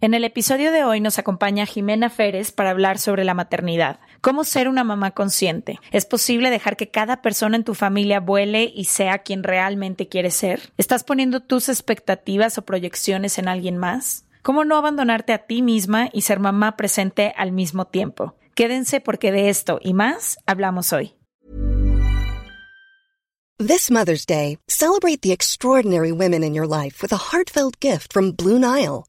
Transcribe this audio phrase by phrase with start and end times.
[0.00, 3.98] En el episodio de hoy nos acompaña Jimena Férez para hablar sobre la maternidad.
[4.20, 5.80] ¿Cómo ser una mamá consciente?
[5.90, 10.30] ¿Es posible dejar que cada persona en tu familia vuele y sea quien realmente quiere
[10.30, 10.72] ser?
[10.76, 14.24] ¿Estás poniendo tus expectativas o proyecciones en alguien más?
[14.42, 18.36] ¿Cómo no abandonarte a ti misma y ser mamá presente al mismo tiempo?
[18.54, 21.16] Quédense porque de esto y más hablamos hoy.
[23.58, 28.30] This Mother's Day, celebrate the extraordinary women in your life with a heartfelt gift from
[28.30, 29.08] Blue Nile.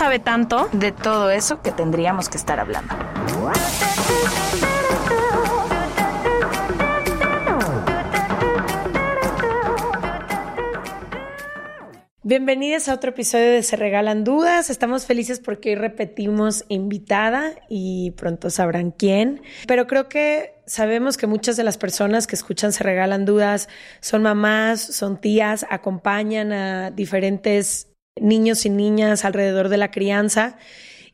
[0.00, 0.66] sabe tanto.
[0.72, 2.94] de todo eso que tendríamos que estar hablando.
[12.22, 14.70] Bienvenidos a otro episodio de Se Regalan Dudas.
[14.70, 19.42] Estamos felices porque hoy repetimos invitada y pronto sabrán quién.
[19.66, 23.68] Pero creo que sabemos que muchas de las personas que escuchan Se Regalan Dudas
[24.00, 27.89] son mamás, son tías, acompañan a diferentes
[28.20, 30.56] niños y niñas alrededor de la crianza.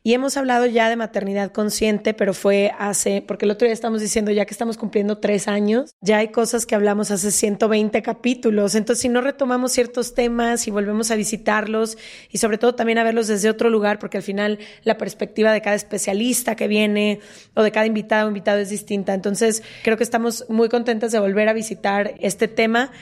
[0.07, 4.01] Y hemos hablado ya de maternidad consciente, pero fue hace, porque el otro día estamos
[4.01, 8.77] diciendo, ya que estamos cumpliendo tres años, ya hay cosas que hablamos hace 120 capítulos.
[8.77, 11.99] Entonces, si no retomamos ciertos temas y volvemos a visitarlos
[12.31, 15.61] y sobre todo también a verlos desde otro lugar, porque al final la perspectiva de
[15.61, 17.19] cada especialista que viene
[17.55, 19.13] o de cada invitado o invitado es distinta.
[19.13, 22.93] Entonces, creo que estamos muy contentas de volver a visitar este tema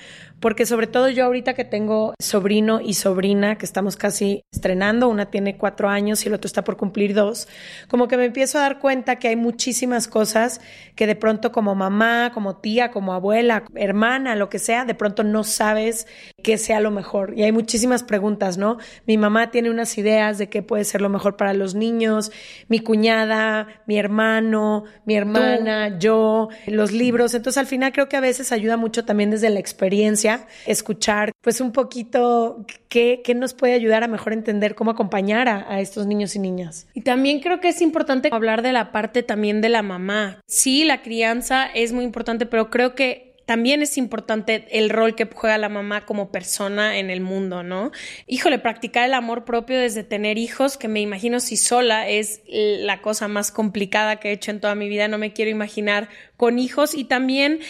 [0.44, 5.30] porque sobre todo yo ahorita que tengo sobrino y sobrina que estamos casi estrenando, una
[5.30, 7.48] tiene cuatro años y el otro está por cumplir dos,
[7.88, 10.60] como que me empiezo a dar cuenta que hay muchísimas cosas
[10.96, 15.24] que de pronto como mamá, como tía, como abuela, hermana, lo que sea, de pronto
[15.24, 16.06] no sabes
[16.42, 17.32] qué sea lo mejor.
[17.34, 18.76] Y hay muchísimas preguntas, ¿no?
[19.06, 22.32] Mi mamá tiene unas ideas de qué puede ser lo mejor para los niños,
[22.68, 27.32] mi cuñada, mi hermano, mi hermana, yo, los libros.
[27.32, 30.33] Entonces al final creo que a veces ayuda mucho también desde la experiencia
[30.66, 35.72] escuchar pues un poquito qué, qué nos puede ayudar a mejor entender cómo acompañar a,
[35.72, 36.86] a estos niños y niñas.
[36.94, 40.40] Y también creo que es importante hablar de la parte también de la mamá.
[40.46, 45.26] Sí, la crianza es muy importante, pero creo que también es importante el rol que
[45.26, 47.92] juega la mamá como persona en el mundo, ¿no?
[48.26, 53.02] Híjole, practicar el amor propio desde tener hijos, que me imagino si sola es la
[53.02, 56.58] cosa más complicada que he hecho en toda mi vida, no me quiero imaginar con
[56.58, 57.60] hijos y también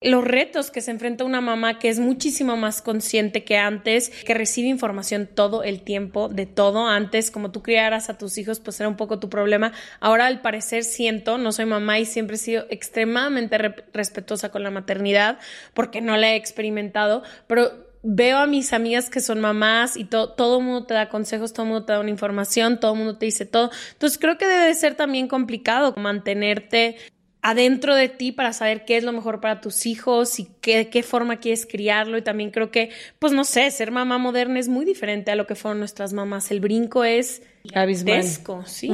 [0.00, 4.32] los retos que se enfrenta una mamá que es muchísimo más consciente que antes, que
[4.32, 6.86] recibe información todo el tiempo, de todo.
[6.86, 9.72] Antes, como tú criaras a tus hijos, pues era un poco tu problema.
[9.98, 14.62] Ahora, al parecer, siento, no soy mamá y siempre he sido extremadamente re respetuosa con
[14.62, 15.38] la maternidad
[15.74, 20.30] porque no la he experimentado, pero veo a mis amigas que son mamás y to
[20.30, 22.98] todo el mundo te da consejos, todo el mundo te da una información, todo el
[22.98, 23.70] mundo te dice todo.
[23.92, 26.96] Entonces creo que debe de ser también complicado mantenerte
[27.42, 30.88] adentro de ti para saber qué es lo mejor para tus hijos y qué, de
[30.90, 32.18] qué forma quieres criarlo.
[32.18, 35.46] Y también creo que, pues no sé, ser mamá moderna es muy diferente a lo
[35.46, 36.50] que fueron nuestras mamás.
[36.50, 38.90] El brinco es gigantesco, sí.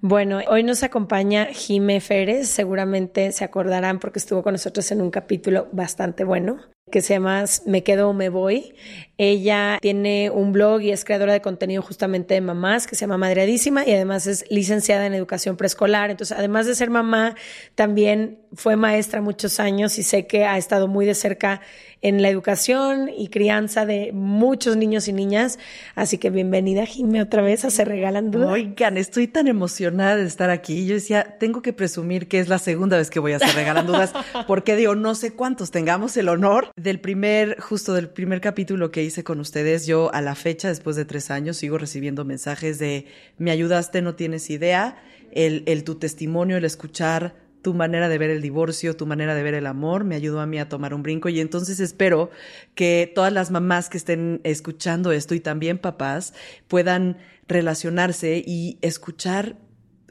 [0.00, 5.10] Bueno, hoy nos acompaña Jime Férez, seguramente se acordarán porque estuvo con nosotros en un
[5.10, 6.60] capítulo bastante bueno.
[6.90, 8.74] Que se llama Me quedo o me voy.
[9.18, 13.18] Ella tiene un blog y es creadora de contenido justamente de mamás que se llama
[13.18, 16.10] Madreadísima y además es licenciada en educación preescolar.
[16.10, 17.34] Entonces, además de ser mamá,
[17.74, 21.60] también fue maestra muchos años y sé que ha estado muy de cerca
[22.02, 25.58] en la educación y crianza de muchos niños y niñas.
[25.94, 28.50] Así que bienvenida, Jimmy, otra vez a Se Regalan Dudas.
[28.50, 30.86] Oigan, estoy tan emocionada de estar aquí.
[30.86, 33.86] Yo decía, tengo que presumir que es la segunda vez que voy a Se Regalan
[33.86, 34.12] Dudas,
[34.46, 39.02] porque digo, no sé cuántos tengamos el honor del primer, justo del primer capítulo que
[39.02, 39.86] hice con ustedes.
[39.86, 43.06] Yo a la fecha, después de tres años, sigo recibiendo mensajes de,
[43.38, 45.02] me ayudaste, no tienes idea.
[45.32, 49.42] El, el tu testimonio, el escuchar tu manera de ver el divorcio, tu manera de
[49.42, 52.30] ver el amor, me ayudó a mí a tomar un brinco y entonces espero
[52.76, 56.32] que todas las mamás que estén escuchando esto y también papás
[56.68, 57.16] puedan
[57.48, 59.56] relacionarse y escuchar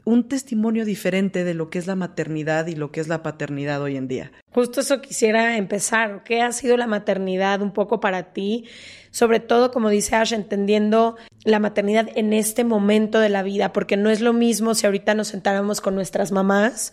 [0.06, 3.82] un testimonio diferente de lo que es la maternidad y lo que es la paternidad
[3.82, 4.30] hoy en día.
[4.52, 6.22] Justo eso quisiera empezar.
[6.22, 8.66] ¿Qué ha sido la maternidad un poco para ti?
[9.10, 13.96] Sobre todo, como dice Ash, entendiendo la maternidad en este momento de la vida, porque
[13.96, 16.92] no es lo mismo si ahorita nos sentáramos con nuestras mamás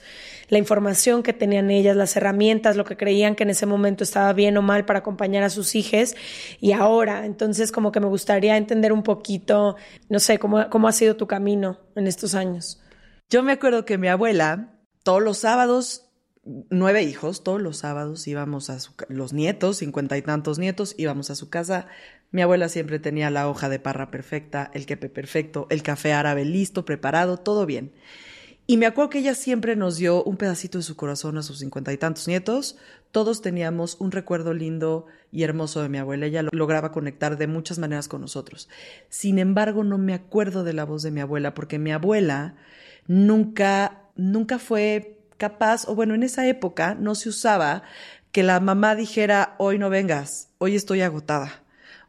[0.49, 4.33] la información que tenían ellas, las herramientas, lo que creían que en ese momento estaba
[4.33, 6.15] bien o mal para acompañar a sus hijos
[6.59, 7.25] y ahora.
[7.25, 9.75] Entonces, como que me gustaría entender un poquito,
[10.09, 12.82] no sé, cómo, cómo ha sido tu camino en estos años.
[13.29, 16.09] Yo me acuerdo que mi abuela, todos los sábados,
[16.69, 21.29] nueve hijos, todos los sábados íbamos a su, los nietos, cincuenta y tantos nietos, íbamos
[21.29, 21.87] a su casa.
[22.31, 26.45] Mi abuela siempre tenía la hoja de parra perfecta, el quepe perfecto, el café árabe
[26.45, 27.93] listo, preparado, todo bien.
[28.65, 31.59] Y me acuerdo que ella siempre nos dio un pedacito de su corazón a sus
[31.59, 32.77] cincuenta y tantos nietos.
[33.11, 36.27] Todos teníamos un recuerdo lindo y hermoso de mi abuela.
[36.27, 38.69] Ella lograba conectar de muchas maneras con nosotros.
[39.09, 42.55] Sin embargo, no me acuerdo de la voz de mi abuela porque mi abuela
[43.07, 47.83] nunca, nunca fue capaz, o bueno, en esa época no se usaba
[48.31, 51.63] que la mamá dijera, hoy no vengas, hoy estoy agotada,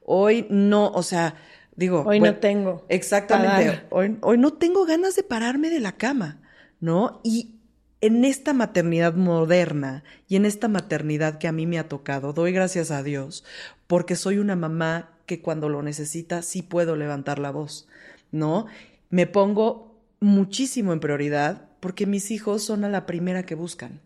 [0.04, 1.34] hoy no, o sea,
[1.76, 2.04] digo...
[2.06, 2.84] Hoy no tengo.
[2.88, 6.40] Exactamente, hoy, hoy no tengo ganas de pararme de la cama.
[6.84, 7.22] ¿no?
[7.24, 7.54] Y
[8.02, 12.52] en esta maternidad moderna y en esta maternidad que a mí me ha tocado, doy
[12.52, 13.42] gracias a Dios
[13.86, 17.88] porque soy una mamá que cuando lo necesita sí puedo levantar la voz,
[18.32, 18.66] ¿no?
[19.08, 24.00] Me pongo muchísimo en prioridad porque mis hijos son a la primera que buscan.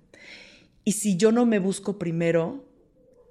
[0.85, 2.65] Y si yo no me busco primero,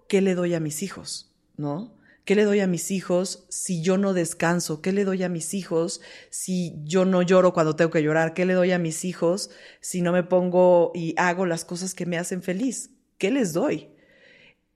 [0.07, 1.33] ¿qué le doy a mis hijos?
[1.57, 1.97] ¿No?
[2.27, 4.81] ¿Qué le doy a mis hijos si yo no descanso?
[4.81, 8.33] ¿Qué le doy a mis hijos si yo no lloro cuando tengo que llorar?
[8.33, 9.49] ¿Qué le doy a mis hijos
[9.79, 12.89] si no me pongo y hago las cosas que me hacen feliz?
[13.17, 13.87] ¿Qué les doy?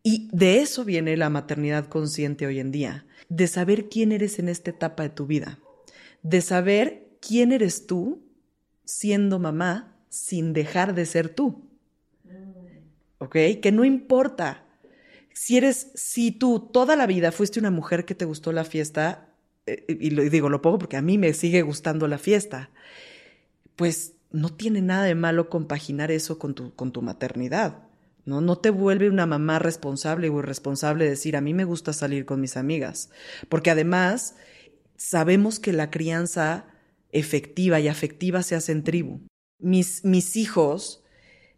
[0.02, 4.48] Y de eso viene la maternidad consciente hoy en día, de saber quién eres en
[4.48, 5.60] esta etapa de tu vida,
[6.24, 8.22] de saber quién eres tú
[8.84, 11.70] siendo mamá sin dejar de ser tú.
[13.20, 13.36] ¿Ok?
[13.62, 14.66] Que no importa
[15.34, 19.30] si eres, si tú toda la vida fuiste una mujer que te gustó la fiesta,
[19.66, 22.70] eh, y lo digo, lo pongo porque a mí me sigue gustando la fiesta,
[23.76, 27.80] pues no tiene nada de malo compaginar eso con tu, con tu maternidad.
[28.26, 28.42] ¿no?
[28.42, 32.40] No te vuelve una mamá responsable o irresponsable decir, a mí me gusta salir con
[32.40, 33.10] mis amigas.
[33.50, 34.36] Porque además,
[34.96, 36.66] sabemos que la crianza
[37.12, 39.22] efectiva y afectiva se hace en tribu.
[39.60, 41.04] Mis, mis hijos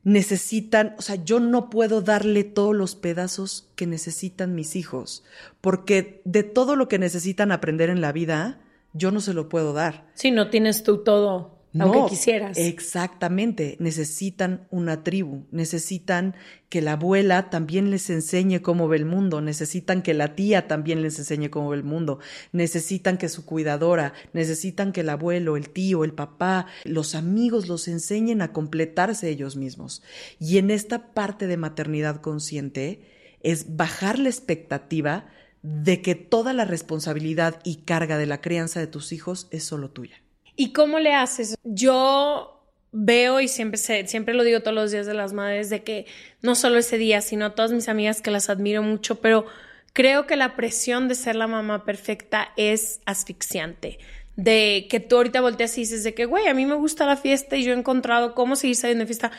[0.04, 5.24] necesitan, o sea, yo no puedo darle todos los pedazos que necesitan mis hijos,
[5.62, 8.62] porque de todo lo que necesitan aprender en la vida,
[8.94, 10.08] yo no se lo puedo dar.
[10.14, 12.58] Si no tienes tú todo aunque quisieras.
[12.58, 16.36] Exactamente, necesitan una tribu, necesitan
[16.70, 21.02] que la abuela también les enseñe cómo ve el mundo, necesitan que la tía también
[21.02, 22.20] les enseñe cómo ve el mundo,
[22.52, 27.88] necesitan que su cuidadora, necesitan que el abuelo, el tío, el papá, los amigos los
[27.88, 30.04] enseñen a completarse ellos mismos.
[30.40, 33.02] Y en esta parte de maternidad consciente
[33.42, 35.28] es bajar la expectativa
[35.62, 39.92] de que toda la responsabilidad y carga de la crianza de tus hijos es solo
[39.92, 40.23] tuya.
[40.56, 41.56] ¿Y cómo le haces?
[41.64, 42.54] Yo
[42.92, 46.06] veo y siempre, siempre lo digo todos los días de las madres, de que
[46.42, 49.46] no solo ese día, sino a todas mis amigas que las admiro mucho, pero
[49.94, 54.00] creo que la presión de ser la mamá perfecta es asfixiante.
[54.36, 57.18] De que tú ahorita volteas y dices de que, güey, a mí me gusta la
[57.18, 59.32] fiesta y yo he encontrado cómo seguir saliendo de fiesta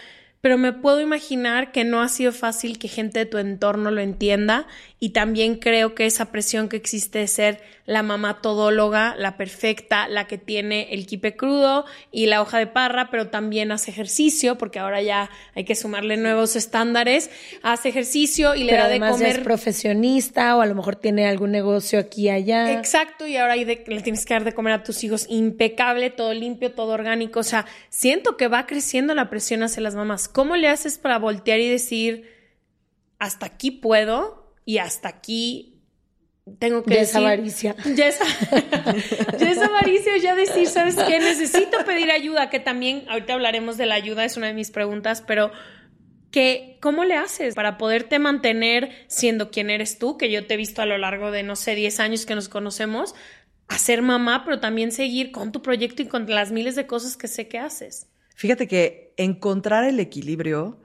[0.45, 4.03] pero me puedo imaginar que no ha sido fácil que gente de tu entorno lo
[4.03, 4.67] entienda
[5.05, 10.09] y también creo que esa presión que existe de ser la mamá todóloga, la perfecta,
[10.09, 14.57] la que tiene el kipe crudo y la hoja de parra, pero también hace ejercicio,
[14.57, 17.29] porque ahora ya hay que sumarle nuevos estándares,
[17.63, 19.37] hace ejercicio y le da de comer.
[19.37, 22.73] es profesionista o a lo mejor tiene algún negocio aquí y allá.
[22.73, 26.73] Exacto, y ahora le tienes que dar de comer a tus hijos impecable, todo limpio,
[26.73, 27.41] todo orgánico.
[27.41, 31.19] O sea, siento que va creciendo la presión hacia las mamás ¿Cómo le haces para
[31.19, 32.33] voltear y decir,
[33.19, 35.75] hasta aquí puedo y hasta aquí
[36.59, 37.11] tengo que Ya decir...
[37.11, 37.77] es avaricia.
[37.97, 38.19] Ya es,
[39.39, 41.19] ya es avaricia, ya decir, ¿sabes qué?
[41.19, 45.23] Necesito pedir ayuda, que también, ahorita hablaremos de la ayuda, es una de mis preguntas,
[45.27, 45.51] pero
[46.31, 50.57] que, ¿cómo le haces para poderte mantener siendo quien eres tú, que yo te he
[50.57, 53.15] visto a lo largo de, no sé, 10 años que nos conocemos,
[53.69, 57.17] a ser mamá, pero también seguir con tu proyecto y con las miles de cosas
[57.17, 58.09] que sé que haces?
[58.35, 60.81] Fíjate que encontrar el equilibrio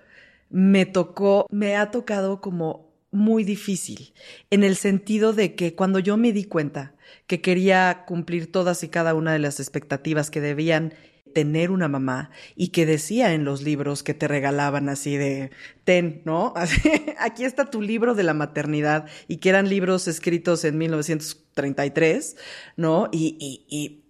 [0.50, 4.14] me tocó, me ha tocado como muy difícil,
[4.52, 6.94] en el sentido de que cuando yo me di cuenta
[7.28, 10.94] que quería cumplir todas y cada una de las expectativas que debían
[11.34, 15.52] tener una mamá y que decía en los libros que te regalaban así de
[15.84, 16.54] ten, ¿no?
[17.20, 22.38] Aquí está tu libro de la maternidad y que eran libros escritos en 1933,
[22.78, 23.10] ¿no?
[23.12, 24.04] Y, y, y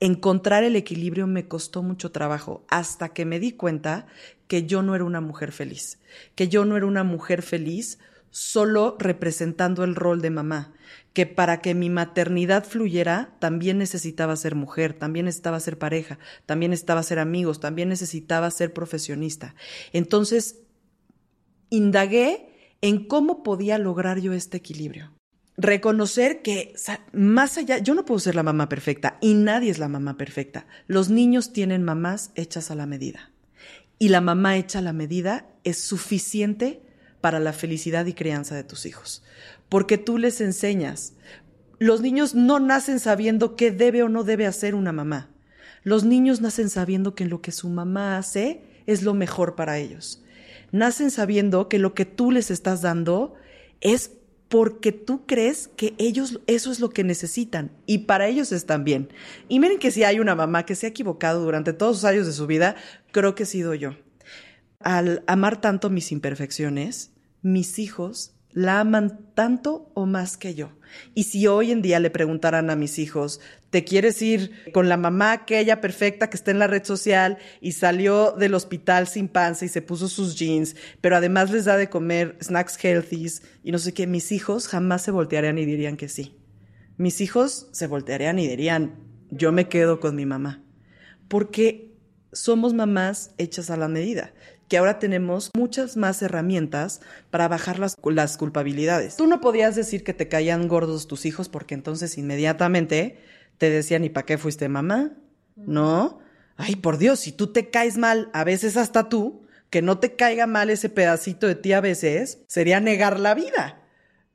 [0.00, 4.06] encontrar el equilibrio me costó mucho trabajo hasta que me di cuenta
[4.48, 5.98] que yo no era una mujer feliz,
[6.34, 7.98] que yo no era una mujer feliz
[8.34, 10.72] solo representando el rol de mamá,
[11.12, 16.70] que para que mi maternidad fluyera también necesitaba ser mujer, también necesitaba ser pareja, también
[16.70, 19.54] necesitaba ser amigos, también necesitaba ser profesionista.
[19.92, 20.58] Entonces,
[21.70, 25.12] indagué en cómo podía lograr yo este equilibrio.
[25.56, 26.74] Reconocer que
[27.12, 30.66] más allá, yo no puedo ser la mamá perfecta y nadie es la mamá perfecta.
[30.88, 33.30] Los niños tienen mamás hechas a la medida.
[33.96, 36.83] Y la mamá hecha a la medida es suficiente
[37.24, 39.22] para la felicidad y crianza de tus hijos.
[39.70, 41.14] Porque tú les enseñas.
[41.78, 45.30] Los niños no nacen sabiendo qué debe o no debe hacer una mamá.
[45.84, 50.22] Los niños nacen sabiendo que lo que su mamá hace es lo mejor para ellos.
[50.70, 53.36] Nacen sabiendo que lo que tú les estás dando
[53.80, 54.10] es
[54.50, 59.08] porque tú crees que ellos eso es lo que necesitan y para ellos están bien.
[59.48, 62.26] Y miren que si hay una mamá que se ha equivocado durante todos los años
[62.26, 62.76] de su vida,
[63.12, 63.96] creo que he sido yo.
[64.78, 67.13] Al amar tanto mis imperfecciones,
[67.44, 70.70] mis hijos la aman tanto o más que yo.
[71.12, 74.96] Y si hoy en día le preguntaran a mis hijos, ¿te quieres ir con la
[74.96, 79.64] mamá aquella perfecta que está en la red social y salió del hospital sin panza
[79.64, 83.78] y se puso sus jeans, pero además les da de comer snacks healthies y no
[83.78, 86.38] sé qué, mis hijos jamás se voltearían y dirían que sí.
[86.96, 88.94] Mis hijos se voltearían y dirían,
[89.30, 90.62] yo me quedo con mi mamá.
[91.26, 91.92] Porque
[92.32, 94.32] somos mamás hechas a la medida
[94.74, 97.00] que ahora tenemos muchas más herramientas
[97.30, 99.14] para bajar las, las, culpabilidades.
[99.14, 103.20] Tú no podías decir que te caían gordos tus hijos porque entonces inmediatamente
[103.56, 105.12] te decían, ¿y para qué fuiste mamá?
[105.54, 106.18] ¿No?
[106.56, 110.16] Ay, por Dios, si tú te caes mal, a veces hasta tú, que no te
[110.16, 113.80] caiga mal ese pedacito de ti a veces, sería negar la vida,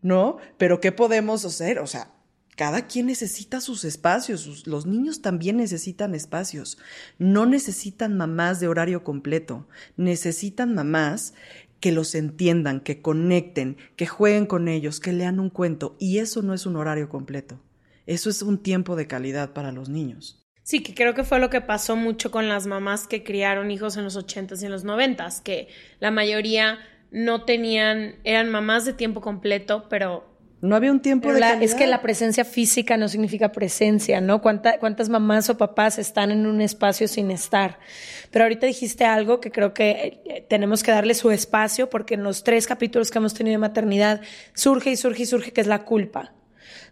[0.02, 0.38] ¿no?
[0.58, 1.80] Pero ¿qué podemos hacer?
[1.80, 2.14] O sea,
[2.60, 6.78] cada quien necesita sus espacios, los niños también necesitan espacios,
[7.18, 11.34] no necesitan mamás de horario completo, necesitan mamás
[11.80, 16.42] que los entiendan, que conecten, que jueguen con ellos, que lean un cuento, y eso
[16.42, 17.62] no es un horario completo,
[18.06, 20.46] eso es un tiempo de calidad para los niños.
[20.62, 23.96] Sí, que creo que fue lo que pasó mucho con las mamás que criaron hijos
[23.96, 25.70] en los ochentas y en los noventas, que
[26.02, 30.29] la mayoría no tenían, eran mamás de tiempo completo, pero
[30.62, 31.64] no había un tiempo de la, calidad.
[31.64, 34.42] Es que la presencia física no significa presencia, ¿no?
[34.42, 37.80] ¿Cuánta, ¿Cuántas mamás o papás están en un espacio sin estar?
[38.32, 42.44] Pero ahorita dijiste algo que creo que tenemos que darle su espacio porque en los
[42.44, 44.22] tres capítulos que hemos tenido de maternidad
[44.54, 46.34] surge y surge y surge que es la culpa.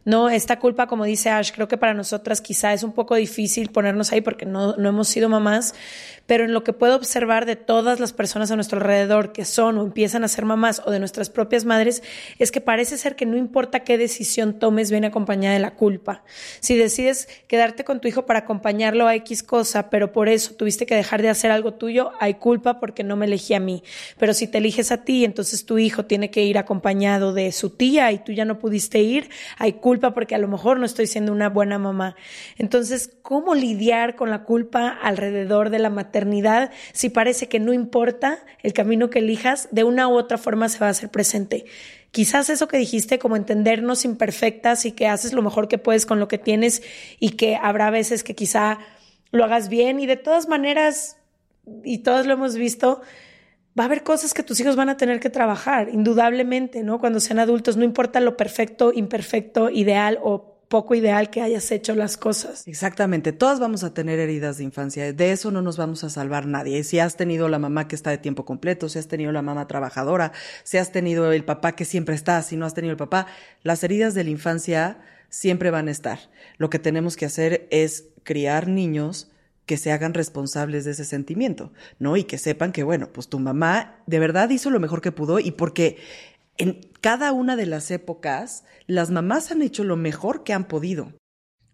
[0.08, 3.72] No, esta culpa, como dice Ash, creo que para nosotras quizá es un poco difícil
[3.72, 5.76] ponernos ahí porque no, no hemos sido mamás,
[6.28, 9.78] pero en lo que puedo observar de todas las personas a nuestro alrededor que son
[9.78, 12.04] o empiezan a ser mamás o de nuestras propias madres,
[12.40, 16.24] es que parece ser que no importa qué decisión tomes, viene acompañada de la culpa.
[16.62, 20.86] Si decides quedarte con tu hijo para acompañarlo a X cosa, pero por eso tuviste
[20.86, 23.84] que dejar de hacer algo tuyo, hay culpa porque no me elegí a mí.
[24.18, 27.72] Pero si te eliges a ti, entonces tu hijo tiene que ir acompañado de su
[27.72, 31.08] tía y tú ya no pudiste ir, hay culpa porque a lo mejor no estoy
[31.08, 32.16] siendo una buena mamá.
[32.58, 36.72] Entonces, ¿cómo lidiar con la culpa alrededor de la maternidad?
[36.94, 40.80] si parece que no importa el camino que elijas, de una u otra forma se
[40.80, 41.66] va a hacer presente.
[42.12, 46.20] Quizás eso que dijiste, como entendernos imperfectas y que haces lo mejor que puedes con
[46.20, 46.82] lo que tienes
[47.20, 48.80] y que habrá veces que quizá
[49.32, 51.18] lo hagas bien y de todas maneras,
[51.84, 53.02] y todos lo hemos visto,
[53.78, 57.00] va a haber cosas que tus hijos van a tener que trabajar, indudablemente, ¿no?
[57.00, 61.96] Cuando sean adultos, no importa lo perfecto, imperfecto, ideal o poco ideal que hayas hecho
[61.96, 62.68] las cosas.
[62.68, 66.46] Exactamente, todas vamos a tener heridas de infancia, de eso no nos vamos a salvar
[66.46, 66.84] nadie.
[66.84, 69.68] Si has tenido la mamá que está de tiempo completo, si has tenido la mamá
[69.68, 73.28] trabajadora, si has tenido el papá que siempre está, si no has tenido el papá,
[73.64, 76.20] las heridas de la infancia siempre van a estar.
[76.58, 79.32] Lo que tenemos que hacer es criar niños
[79.68, 82.18] que se hagan responsables de ese sentimiento, ¿no?
[82.18, 85.40] Y que sepan que, bueno, pues tu mamá de verdad hizo lo mejor que pudo
[85.40, 85.98] y porque
[86.58, 91.14] en cada una de las épocas, las mamás han hecho lo mejor que han podido.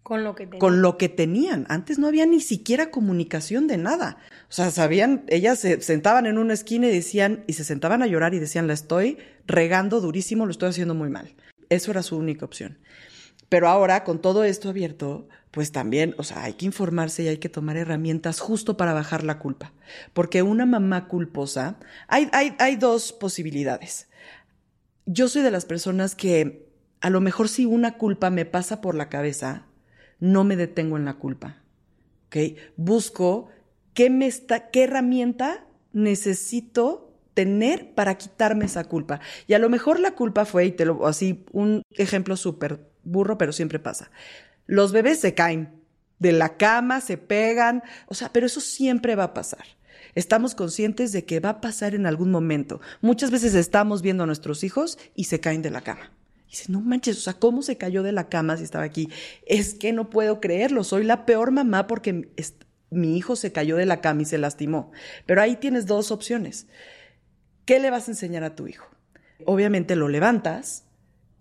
[0.02, 0.60] Con lo que tenían.
[0.60, 1.66] Con lo que tenían.
[1.70, 4.18] Antes no había ni siquiera comunicación de nada.
[4.50, 8.08] O sea, sabían, ellas se sentaban en una esquina y decían, y se sentaban a
[8.08, 11.34] llorar y decían, la estoy regando durísimo, lo estoy haciendo muy mal.
[11.70, 12.78] Eso era su única opción.
[13.48, 17.38] Pero ahora, con todo esto abierto, pues también, o sea, hay que informarse y hay
[17.38, 19.72] que tomar herramientas justo para bajar la culpa.
[20.12, 24.08] Porque una mamá culposa, hay, hay, hay dos posibilidades.
[25.06, 26.68] Yo soy de las personas que
[27.00, 29.66] a lo mejor si una culpa me pasa por la cabeza,
[30.18, 31.62] no me detengo en la culpa.
[32.26, 32.58] ¿Ok?
[32.76, 33.48] Busco
[33.94, 39.20] qué, me está, qué herramienta necesito tener para quitarme esa culpa.
[39.46, 43.38] Y a lo mejor la culpa fue, y te lo así, un ejemplo súper burro,
[43.38, 44.10] pero siempre pasa.
[44.66, 45.82] Los bebés se caen
[46.18, 49.64] de la cama, se pegan, o sea, pero eso siempre va a pasar.
[50.14, 52.80] Estamos conscientes de que va a pasar en algún momento.
[53.00, 56.12] Muchas veces estamos viendo a nuestros hijos y se caen de la cama.
[56.48, 59.08] Dice, no manches, o sea, ¿cómo se cayó de la cama si estaba aquí?
[59.44, 62.28] Es que no puedo creerlo, soy la peor mamá porque
[62.90, 64.92] mi hijo se cayó de la cama y se lastimó.
[65.26, 66.68] Pero ahí tienes dos opciones.
[67.64, 68.86] ¿Qué le vas a enseñar a tu hijo?
[69.46, 70.84] Obviamente lo levantas,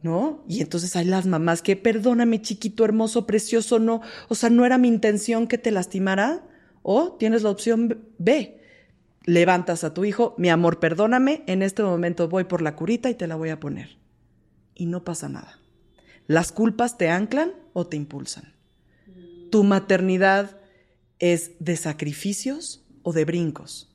[0.03, 0.43] ¿no?
[0.47, 4.77] Y entonces hay las mamás que, perdóname, chiquito, hermoso, precioso, no, o sea, no era
[4.77, 6.43] mi intención que te lastimara.
[6.85, 8.61] O tienes la opción B.
[9.25, 13.15] Levantas a tu hijo, mi amor, perdóname, en este momento voy por la curita y
[13.15, 14.03] te la voy a poner
[14.75, 15.59] y no pasa nada.
[16.27, 18.53] Las culpas te anclan o te impulsan.
[19.51, 20.57] Tu maternidad
[21.19, 23.92] es de sacrificios o de brincos.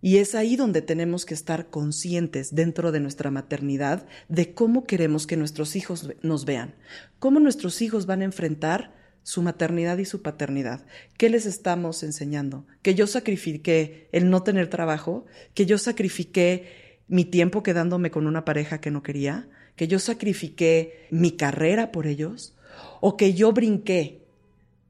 [0.00, 5.26] Y es ahí donde tenemos que estar conscientes dentro de nuestra maternidad de cómo queremos
[5.26, 6.74] que nuestros hijos nos vean,
[7.18, 10.86] cómo nuestros hijos van a enfrentar su maternidad y su paternidad.
[11.18, 12.66] ¿Qué les estamos enseñando?
[12.80, 18.44] Que yo sacrifiqué el no tener trabajo, que yo sacrifiqué mi tiempo quedándome con una
[18.44, 22.56] pareja que no quería, que yo sacrifiqué mi carrera por ellos,
[23.00, 24.26] o que yo brinqué,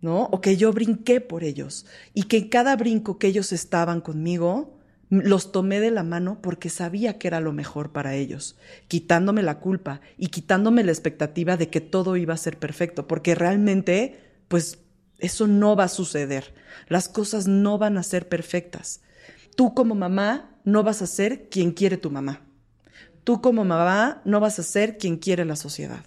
[0.01, 0.25] ¿no?
[0.25, 4.78] O que yo brinqué por ellos, y que en cada brinco que ellos estaban conmigo,
[5.11, 9.59] los tomé de la mano porque sabía que era lo mejor para ellos, quitándome la
[9.59, 14.79] culpa y quitándome la expectativa de que todo iba a ser perfecto, porque realmente, pues,
[15.19, 16.55] eso no va a suceder.
[16.89, 19.01] Las cosas no van a ser perfectas.
[19.57, 22.43] Tú como mamá no vas a ser quien quiere tu mamá.
[23.25, 26.05] Tú como mamá no vas a ser quien quiere la sociedad.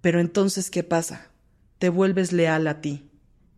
[0.00, 1.30] Pero entonces, ¿qué pasa?
[1.78, 3.08] Te vuelves leal a ti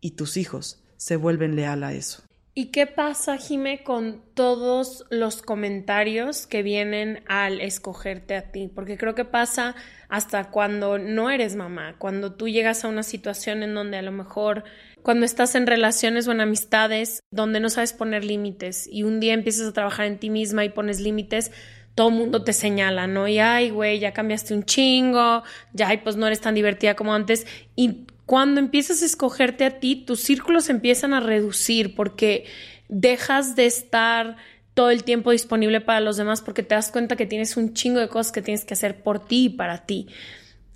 [0.00, 2.23] y tus hijos se vuelven leal a eso.
[2.56, 8.70] ¿Y qué pasa, Jime, con todos los comentarios que vienen al escogerte a ti?
[8.72, 9.74] Porque creo que pasa
[10.08, 14.12] hasta cuando no eres mamá, cuando tú llegas a una situación en donde a lo
[14.12, 14.62] mejor,
[15.02, 19.34] cuando estás en relaciones o en amistades donde no sabes poner límites y un día
[19.34, 21.50] empiezas a trabajar en ti misma y pones límites,
[21.96, 23.26] todo el mundo te señala, ¿no?
[23.26, 27.48] Y ay, güey, ya cambiaste un chingo, ya, pues no eres tan divertida como antes.
[27.74, 32.46] Y cuando empiezas a escogerte a ti, tus círculos empiezan a reducir porque
[32.88, 34.36] dejas de estar
[34.74, 38.00] todo el tiempo disponible para los demás porque te das cuenta que tienes un chingo
[38.00, 40.08] de cosas que tienes que hacer por ti y para ti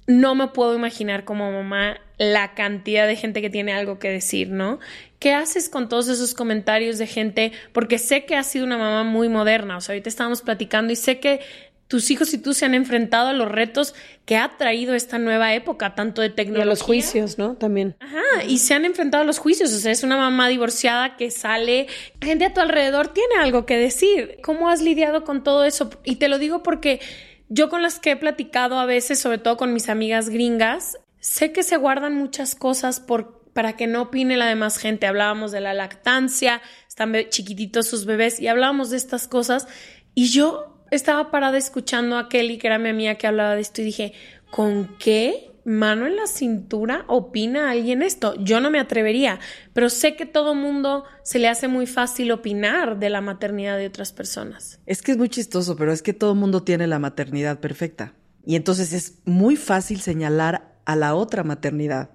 [0.09, 4.49] no me puedo imaginar como mamá la cantidad de gente que tiene algo que decir,
[4.49, 4.81] ¿no?
[5.19, 7.53] ¿Qué haces con todos esos comentarios de gente?
[7.73, 10.97] Porque sé que has sido una mamá muy moderna, o sea, ahorita estábamos platicando y
[10.97, 11.41] sé que
[11.89, 13.95] tus hijos y tú se han enfrentado a los retos
[14.27, 16.65] que ha traído esta nueva época, tanto de tecnología.
[16.65, 17.55] Y a los juicios, ¿no?
[17.57, 17.97] También.
[17.99, 19.73] Ajá, y se han enfrentado a los juicios.
[19.73, 21.87] O sea, es una mamá divorciada que sale,
[22.21, 24.39] gente a tu alrededor tiene algo que decir.
[24.43, 25.91] ¿Cómo has lidiado con todo eso?
[26.05, 27.01] Y te lo digo porque
[27.49, 31.53] yo con las que he platicado a veces, sobre todo con mis amigas gringas, sé
[31.53, 35.07] que se guardan muchas cosas por, para que no opine la demás gente.
[35.07, 39.67] Hablábamos de la lactancia, están chiquititos sus bebés y hablábamos de estas cosas.
[40.15, 43.83] Y yo estaba parada escuchando a Kelly, que era mi amiga que hablaba de esto,
[43.83, 44.13] y dije,
[44.51, 48.35] ¿con qué mano en la cintura opina alguien esto.
[48.43, 49.39] Yo no me atrevería,
[49.75, 53.87] pero sé que todo mundo se le hace muy fácil opinar de la maternidad de
[53.87, 54.81] otras personas.
[54.87, 58.15] Es que es muy chistoso, pero es que todo mundo tiene la maternidad perfecta.
[58.47, 62.11] Y entonces es muy fácil señalar a la otra maternidad.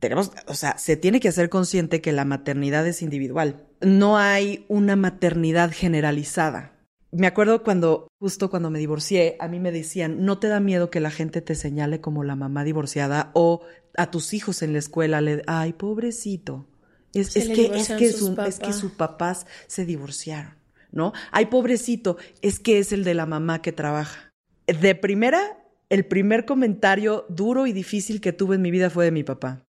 [0.00, 3.66] Tenemos, o sea, se tiene que hacer consciente que la maternidad es individual.
[3.82, 6.77] No hay una maternidad generalizada
[7.10, 10.90] me acuerdo cuando, justo cuando me divorcié, a mí me decían, no te da miedo
[10.90, 13.62] que la gente te señale como la mamá divorciada o
[13.96, 16.66] a tus hijos en la escuela le, ay, pobrecito.
[17.14, 18.06] Es, que, es, que,
[18.46, 20.54] es que sus papás se divorciaron,
[20.92, 21.12] ¿no?
[21.32, 24.34] Ay, pobrecito, es que es el de la mamá que trabaja.
[24.66, 25.40] De primera,
[25.88, 29.64] el primer comentario duro y difícil que tuve en mi vida fue de mi papá.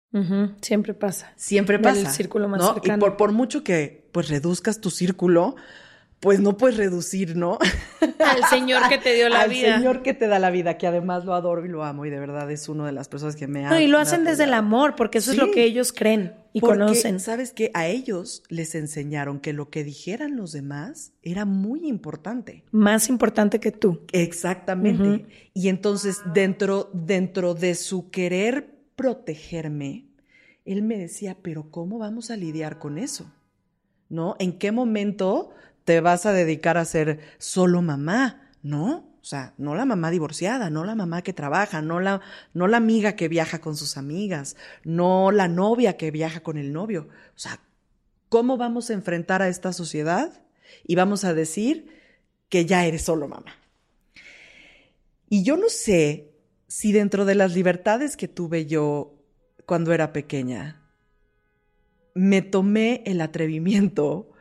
[0.63, 1.35] Siempre pasa.
[1.37, 2.01] Siempre pasa.
[2.01, 2.97] El círculo más cercano.
[2.97, 5.57] Y por, por mucho que pues reduzcas tu círculo,
[6.21, 7.59] pues no puedes reducir, ¿no?
[8.19, 9.77] Al Señor que te dio la Al vida.
[9.77, 12.19] Señor que te da la vida, que además lo adoro y lo amo y de
[12.19, 13.75] verdad es una de las personas que me ama.
[13.75, 16.61] No, y lo hacen desde el amor, porque eso es lo que ellos creen y
[16.61, 17.21] Porque, conocen.
[17.21, 17.71] ¿Sabes qué?
[17.75, 22.65] A ellos les enseñaron que lo que dijeran los demás era muy importante.
[22.71, 24.01] Más importante que tú.
[24.13, 25.27] Exactamente.
[25.53, 30.07] Y entonces, dentro, dentro de su querer protegerme,
[30.65, 33.31] él me decía, pero ¿cómo vamos a lidiar con eso?
[34.09, 34.35] ¿No?
[34.39, 35.51] ¿En qué momento
[35.87, 38.51] te vas a dedicar a ser solo mamá?
[38.63, 39.17] ¿No?
[39.23, 42.21] O sea, no la mamá divorciada, no la mamá que trabaja, no la,
[42.55, 46.73] no la amiga que viaja con sus amigas, no la novia que viaja con el
[46.73, 47.09] novio.
[47.35, 47.61] O sea,
[48.29, 50.43] ¿cómo vamos a enfrentar a esta sociedad?
[50.85, 51.89] Y vamos a decir
[52.49, 53.55] que ya eres solo mamá.
[55.29, 56.33] Y yo no sé
[56.67, 59.15] si dentro de las libertades que tuve yo
[59.67, 60.83] cuando era pequeña,
[62.15, 64.33] me tomé el atrevimiento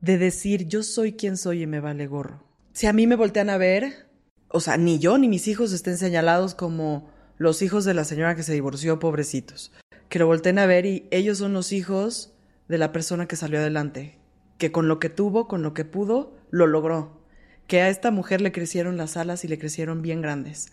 [0.00, 2.44] de decir yo soy quien soy y me vale gorro.
[2.72, 4.08] Si a mí me voltean a ver,
[4.48, 8.34] o sea, ni yo ni mis hijos estén señalados como los hijos de la señora
[8.34, 9.72] que se divorció, pobrecitos.
[10.08, 12.34] Que lo volteen a ver y ellos son los hijos
[12.68, 14.18] de la persona que salió adelante,
[14.58, 17.22] que con lo que tuvo, con lo que pudo, lo logró.
[17.66, 20.72] Que a esta mujer le crecieron las alas y le crecieron bien grandes.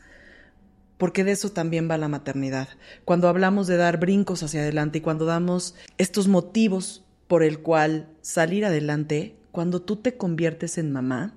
[0.97, 2.69] Porque de eso también va la maternidad.
[3.03, 8.09] Cuando hablamos de dar brincos hacia adelante y cuando damos estos motivos por el cual
[8.21, 11.33] salir adelante, cuando tú te conviertes en mamá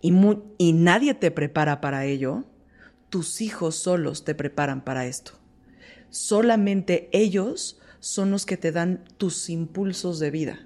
[0.00, 2.44] y, nadie te prepara para ello,
[3.10, 5.32] tus hijos solos te preparan para esto.
[6.10, 10.60] Solamente ellos son los que te dan tus impulsos de vida.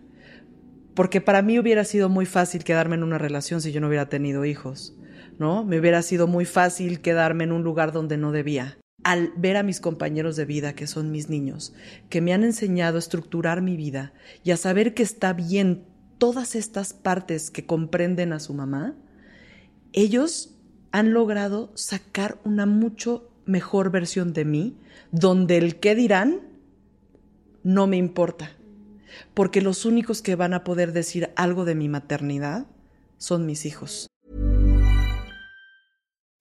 [0.95, 4.09] Porque para mí hubiera sido muy fácil quedarme en una relación si yo no hubiera
[4.09, 4.95] tenido hijos,
[5.39, 5.65] ¿no?
[5.65, 8.80] Me hubiera sido muy fácil quedarme en un lugar donde no debía.
[9.03, 11.73] Al ver a mis compañeros de vida, que son mis niños,
[12.09, 14.13] que me han enseñado a estructurar mi vida
[14.45, 15.85] y a saber que está bien
[16.19, 18.95] todas estas partes que comprenden a su mamá,
[19.93, 20.55] ellos
[20.93, 24.77] han logrado sacar una mucho mejor versión de mí,
[25.13, 26.41] donde el qué dirán
[27.63, 28.53] no me importa,
[29.35, 32.67] porque los únicos que van a poder decir algo de mi maternidad
[33.19, 34.11] son mis hijos.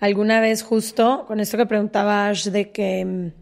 [0.00, 3.32] Alguna vez justo con esto que preguntaba Ash de que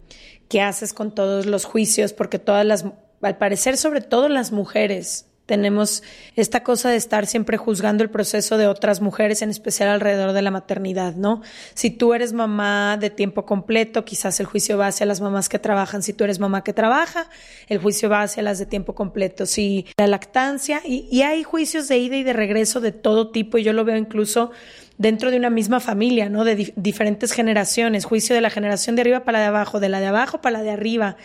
[0.48, 2.84] qué haces con todos los juicios, porque todas las,
[3.22, 6.02] al parecer sobre todo las mujeres, tenemos
[6.36, 10.40] esta cosa de estar siempre juzgando el proceso de otras mujeres, en especial alrededor de
[10.40, 11.42] la maternidad, ¿no?
[11.74, 15.58] Si tú eres mamá de tiempo completo, quizás el juicio va hacia las mamás que
[15.58, 16.02] trabajan.
[16.02, 17.28] Si tú eres mamá que trabaja,
[17.68, 19.44] el juicio va hacia las de tiempo completo.
[19.44, 23.58] Si la lactancia, y, y hay juicios de ida y de regreso de todo tipo,
[23.58, 24.50] y yo lo veo incluso
[24.98, 26.44] dentro de una misma familia, ¿no?
[26.44, 30.00] De diferentes generaciones, juicio de la generación de arriba para la de abajo, de la
[30.00, 31.16] de abajo para la de arriba.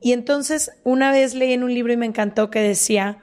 [0.00, 3.18] Y entonces una vez leí en un libro y me encantó que decía,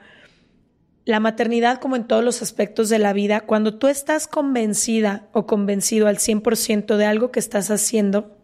[1.04, 5.46] la maternidad como en todos los aspectos de la vida, cuando tú estás convencida o
[5.46, 8.36] convencido al 100% de algo que estás haciendo,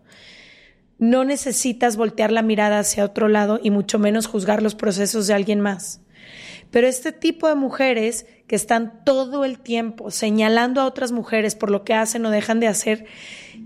[0.99, 5.35] no necesitas voltear la mirada hacia otro lado y mucho menos juzgar los procesos de
[5.35, 6.01] alguien más.
[6.71, 11.71] Pero este tipo de mujeres que están todo el tiempo señalando a otras mujeres por
[11.71, 13.07] lo que hacen o dejan de hacer,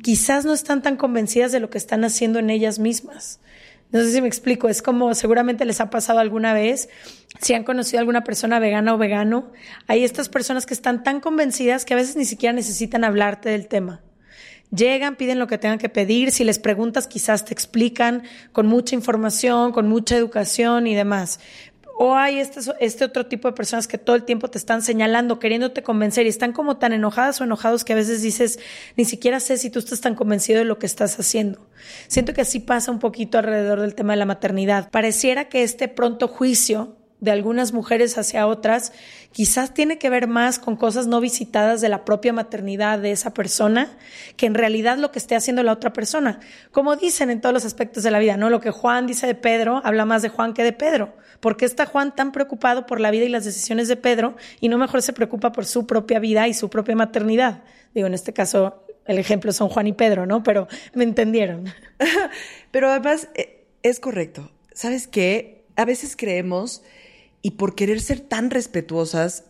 [0.01, 3.41] quizás no están tan convencidas de lo que están haciendo en ellas mismas.
[3.91, 6.89] No sé si me explico, es como seguramente les ha pasado alguna vez,
[7.41, 9.51] si han conocido a alguna persona vegana o vegano,
[9.89, 13.67] hay estas personas que están tan convencidas que a veces ni siquiera necesitan hablarte del
[13.67, 14.03] tema.
[14.71, 18.23] Llegan, piden lo que tengan que pedir, si les preguntas quizás te explican
[18.53, 21.41] con mucha información, con mucha educación y demás.
[21.99, 25.39] O hay este, este otro tipo de personas que todo el tiempo te están señalando,
[25.39, 28.59] queriéndote convencer y están como tan enojadas o enojados que a veces dices,
[28.97, 31.67] ni siquiera sé si tú estás tan convencido de lo que estás haciendo.
[32.09, 34.91] Siento que así pasa un poquito alrededor del tema de la maternidad.
[34.91, 38.93] Pareciera que este pronto juicio de algunas mujeres hacia otras,
[39.33, 43.33] quizás tiene que ver más con cosas no visitadas de la propia maternidad de esa
[43.33, 43.97] persona,
[44.37, 46.41] que en realidad lo que esté haciendo la otra persona.
[46.73, 48.51] Como dicen en todos los aspectos de la vida, ¿no?
[48.51, 51.15] Lo que Juan dice de Pedro habla más de Juan que de Pedro.
[51.41, 54.69] ¿Por qué está Juan tan preocupado por la vida y las decisiones de Pedro y
[54.69, 57.63] no mejor se preocupa por su propia vida y su propia maternidad?
[57.95, 60.43] Digo, en este caso, el ejemplo son Juan y Pedro, ¿no?
[60.43, 61.65] Pero me entendieron.
[62.71, 64.51] Pero además, eh, es correcto.
[64.73, 65.65] ¿Sabes qué?
[65.77, 66.83] A veces creemos
[67.47, 69.45] y por querer ser tan respetuosas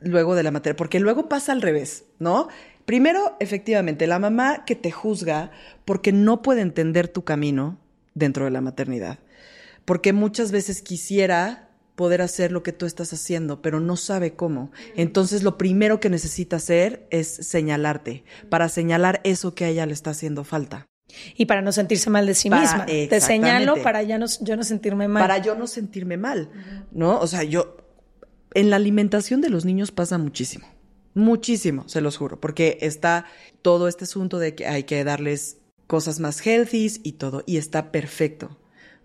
[0.00, 2.48] luego de la materia, porque luego pasa al revés, ¿no?
[2.86, 5.52] Primero, efectivamente, la mamá que te juzga
[5.84, 7.78] porque no puede entender tu camino
[8.14, 9.20] dentro de la maternidad,
[9.84, 14.72] porque muchas veces quisiera poder hacer lo que tú estás haciendo, pero no sabe cómo.
[14.96, 19.92] Entonces, lo primero que necesita hacer es señalarte, para señalar eso que a ella le
[19.92, 20.88] está haciendo falta.
[21.36, 22.86] Y para no sentirse mal de sí misma.
[22.86, 25.22] Te señalo para ya no, yo no sentirme mal.
[25.22, 26.50] Para yo no sentirme mal,
[26.90, 27.18] ¿no?
[27.18, 27.76] O sea, yo,
[28.54, 30.66] en la alimentación de los niños pasa muchísimo,
[31.14, 33.26] muchísimo, se los juro, porque está
[33.62, 37.92] todo este asunto de que hay que darles cosas más healthy y todo, y está
[37.92, 38.58] perfecto.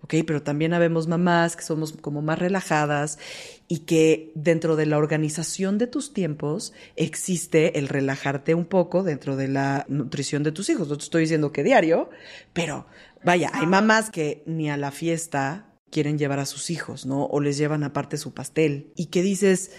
[0.04, 0.16] ¿Ok?
[0.26, 3.20] Pero también habemos mamás que somos como más relajadas
[3.68, 9.36] y que dentro de la organización de tus tiempos existe el relajarte un poco dentro
[9.36, 10.90] de la nutrición de tus hijos.
[10.90, 12.10] No te estoy diciendo que diario,
[12.54, 12.86] pero
[13.24, 17.26] vaya, hay mamás que ni a la fiesta quieren llevar a sus hijos, ¿no?
[17.26, 19.72] O les llevan aparte su pastel y que dices,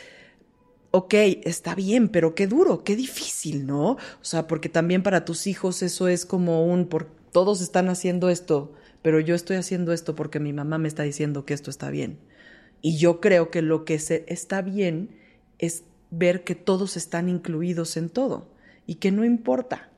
[0.91, 3.93] ok, está bien, pero qué duro, qué difícil, ¿no?
[3.93, 8.29] O sea, porque también para tus hijos eso es como un, por, todos están haciendo
[8.29, 11.91] esto, pero yo estoy haciendo esto porque mi mamá me está diciendo que esto está
[11.91, 12.19] bien.
[12.81, 15.11] Y yo creo que lo que se, está bien
[15.59, 18.49] es ver que todos están incluidos en todo
[18.87, 19.91] y que no importa,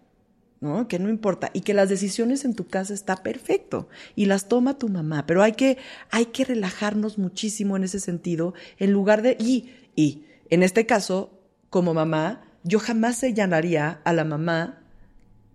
[0.61, 0.87] ¿no?
[0.89, 4.79] Que no importa y que las decisiones en tu casa está perfecto y las toma
[4.79, 5.79] tu mamá, pero hay que
[6.11, 11.41] hay que relajarnos muchísimo en ese sentido en lugar de y y en este caso
[11.71, 14.84] como mamá yo jamás señalaría a la mamá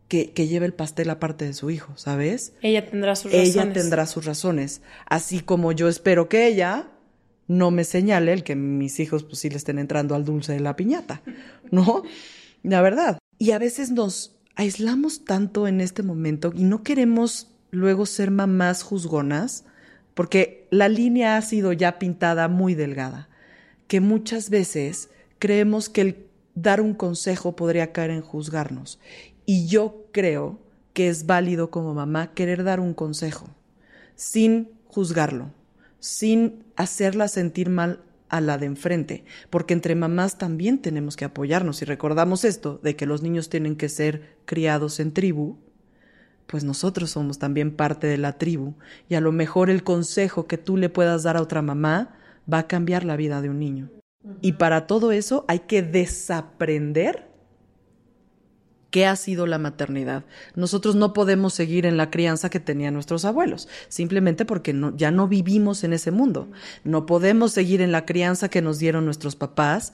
[0.10, 2.54] que, que lleve el pastel aparte de su hijo, ¿sabes?
[2.62, 3.56] Ella tendrá sus razones.
[3.56, 4.82] Ella tendrá sus razones.
[5.06, 6.90] Así como yo espero que ella
[7.48, 10.60] no me señale el que mis hijos pues sí le estén entrando al dulce de
[10.60, 11.22] la piñata,
[11.72, 12.04] ¿no?
[12.64, 13.18] La verdad.
[13.38, 18.84] Y a veces nos aislamos tanto en este momento y no queremos luego ser mamás
[18.84, 19.64] juzgonas,
[20.14, 23.30] porque la línea ha sido ya pintada muy delgada,
[23.88, 29.00] que muchas veces creemos que el dar un consejo podría caer en juzgarnos.
[29.52, 30.60] Y yo creo
[30.94, 33.48] que es válido como mamá querer dar un consejo,
[34.14, 35.50] sin juzgarlo,
[36.00, 41.82] sin hacerla sentir mal a la de enfrente, porque entre mamás también tenemos que apoyarnos
[41.82, 45.58] y recordamos esto de que los niños tienen que ser criados en tribu,
[46.46, 48.76] pues nosotros somos también parte de la tribu
[49.08, 52.20] y a lo mejor el consejo que tú le puedas dar a otra mamá
[52.54, 53.90] va a cambiar la vida de un niño.
[54.42, 57.29] Y para todo eso hay que desaprender
[58.92, 60.24] ¿Qué ha sido la maternidad?
[60.56, 65.12] Nosotros no podemos seguir en la crianza que tenían nuestros abuelos, simplemente porque no, ya
[65.12, 66.50] no vivimos en ese mundo.
[66.84, 69.94] No podemos seguir en la crianza que nos dieron nuestros papás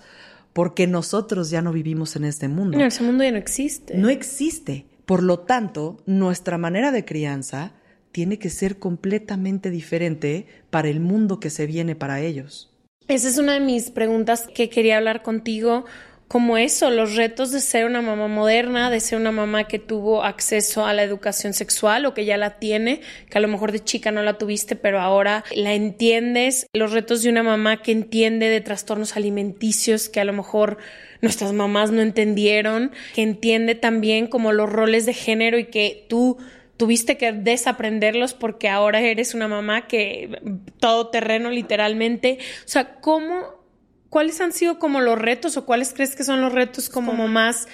[0.53, 2.77] porque nosotros ya no vivimos en este mundo.
[2.77, 3.97] No, ese mundo ya no existe.
[3.97, 4.85] No existe.
[5.05, 7.73] Por lo tanto, nuestra manera de crianza
[8.13, 12.73] tiene que ser completamente diferente para el mundo que se viene para ellos.
[13.09, 15.83] Esa es una de mis preguntas que quería hablar contigo
[16.27, 20.23] como eso, los retos de ser una mamá moderna, de ser una mamá que tuvo
[20.23, 23.83] acceso a la educación sexual o que ya la tiene, que a lo mejor de
[23.83, 28.49] chica no la tuviste, pero ahora la entiendes, los retos de una mamá que entiende
[28.49, 30.77] de trastornos alimenticios que a lo mejor
[31.21, 36.37] nuestras mamás no entendieron, que entiende también como los roles de género y que tú
[36.77, 40.41] tuviste que desaprenderlos porque ahora eres una mamá que
[40.79, 43.64] todo terreno literalmente, o sea, ¿cómo
[44.09, 47.67] ¿cuáles han sido como los retos o cuáles crees que son los retos como más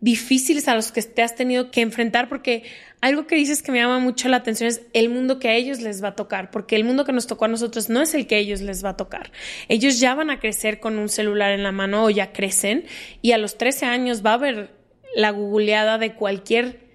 [0.00, 2.28] difíciles a los que te has tenido que enfrentar?
[2.28, 2.64] Porque
[3.00, 5.80] algo que dices que me llama mucho la atención es el mundo que a ellos
[5.80, 8.26] les va a tocar, porque el mundo que nos tocó a nosotros no es el
[8.26, 9.30] que a ellos les va a tocar.
[9.68, 12.84] Ellos ya van a crecer con un celular en la mano o ya crecen
[13.22, 14.70] y a los 13 años va a haber
[15.14, 16.87] la googleada de cualquier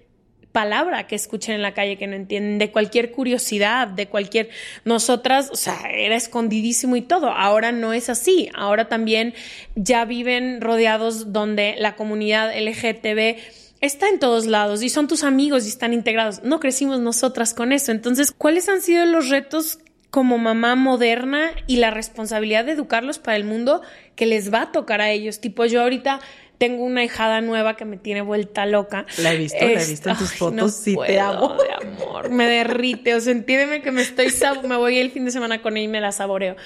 [0.54, 4.50] palabra que escuchen en la calle que no entienden, de cualquier curiosidad, de cualquier...
[4.84, 7.28] Nosotras, o sea, era escondidísimo y todo.
[7.30, 8.48] Ahora no es así.
[8.54, 9.34] Ahora también
[9.74, 13.36] ya viven rodeados donde la comunidad LGTB
[13.80, 16.44] está en todos lados y son tus amigos y están integrados.
[16.44, 17.90] No crecimos nosotras con eso.
[17.90, 23.36] Entonces, ¿cuáles han sido los retos como mamá moderna y la responsabilidad de educarlos para
[23.36, 23.82] el mundo
[24.14, 25.40] que les va a tocar a ellos?
[25.40, 26.20] Tipo, yo ahorita
[26.64, 29.04] tengo una hijada nueva que me tiene vuelta loca.
[29.18, 30.74] La he visto, la he visto en tus fotos.
[30.74, 31.56] sí, te amo.
[31.56, 33.14] De amor, me derrite.
[33.14, 34.28] O sea, entiéndeme que me estoy.
[34.66, 36.56] Me voy el fin de semana con ella y me la saboreo.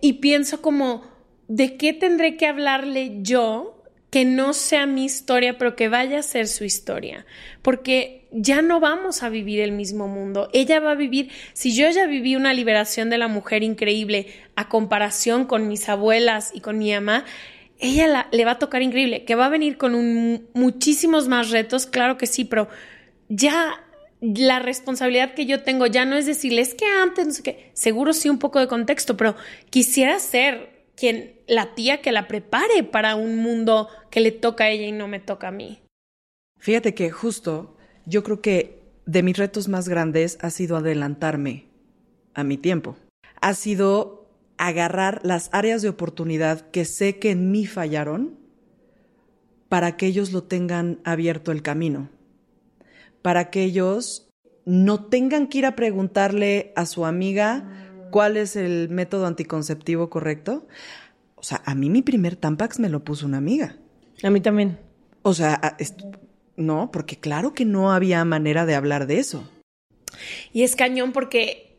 [0.00, 1.02] Y pienso como,
[1.48, 6.22] ¿de qué tendré que hablarle yo que no sea mi historia, pero que vaya a
[6.22, 7.26] ser su historia?
[7.62, 10.50] Porque ya no vamos a vivir el mismo mundo.
[10.52, 14.68] Ella va a vivir, si yo ya viví una liberación de la mujer increíble a
[14.68, 17.24] comparación con mis abuelas y con mi mamá,
[17.82, 22.16] ella le va a tocar increíble, que va a venir con muchísimos más retos, claro
[22.16, 22.68] que sí, pero
[23.28, 23.84] ya
[24.20, 28.12] la responsabilidad que yo tengo ya no es decirles que antes, no sé qué, seguro
[28.12, 29.34] sí un poco de contexto, pero
[29.68, 34.70] quisiera ser quien, la tía que la prepare para un mundo que le toca a
[34.70, 35.80] ella y no me toca a mí.
[36.60, 41.66] Fíjate que justo yo creo que de mis retos más grandes ha sido adelantarme
[42.34, 42.96] a mi tiempo.
[43.40, 44.21] Ha sido
[44.68, 48.38] agarrar las áreas de oportunidad que sé que en mí fallaron
[49.68, 52.10] para que ellos lo tengan abierto el camino,
[53.22, 54.30] para que ellos
[54.64, 57.64] no tengan que ir a preguntarle a su amiga
[58.10, 60.68] cuál es el método anticonceptivo correcto.
[61.34, 63.76] O sea, a mí mi primer Tampax me lo puso una amiga.
[64.22, 64.78] A mí también.
[65.22, 65.76] O sea,
[66.56, 69.50] no, porque claro que no había manera de hablar de eso.
[70.52, 71.71] Y es cañón porque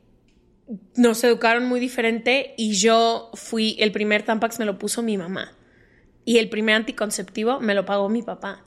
[0.95, 5.53] nos educaron muy diferente y yo fui, el primer Tampax me lo puso mi mamá
[6.25, 8.63] y el primer anticonceptivo me lo pagó mi papá.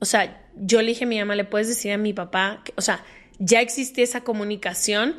[0.00, 2.72] O sea, yo le dije a mi mamá, le puedes decir a mi papá, que,
[2.76, 3.04] o sea,
[3.38, 5.16] ya existe esa comunicación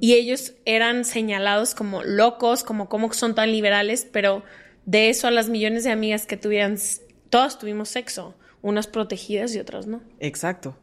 [0.00, 4.42] y ellos eran señalados como locos, como cómo son tan liberales, pero
[4.84, 6.76] de eso a las millones de amigas que tuvieran,
[7.30, 10.02] todas tuvimos sexo, unas protegidas y otras no.
[10.18, 10.76] Exacto.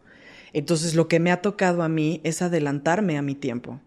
[0.53, 3.81] Entonces lo que me ha tocado a mí es adelantarme a mi tiempo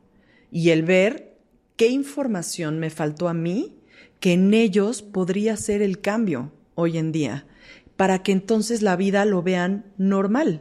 [0.52, 1.38] y el ver
[1.76, 3.78] qué información me faltó a mí
[4.20, 7.46] que en ellos podría ser el cambio hoy en día,
[7.96, 10.60] para que entonces la vida lo vean normal.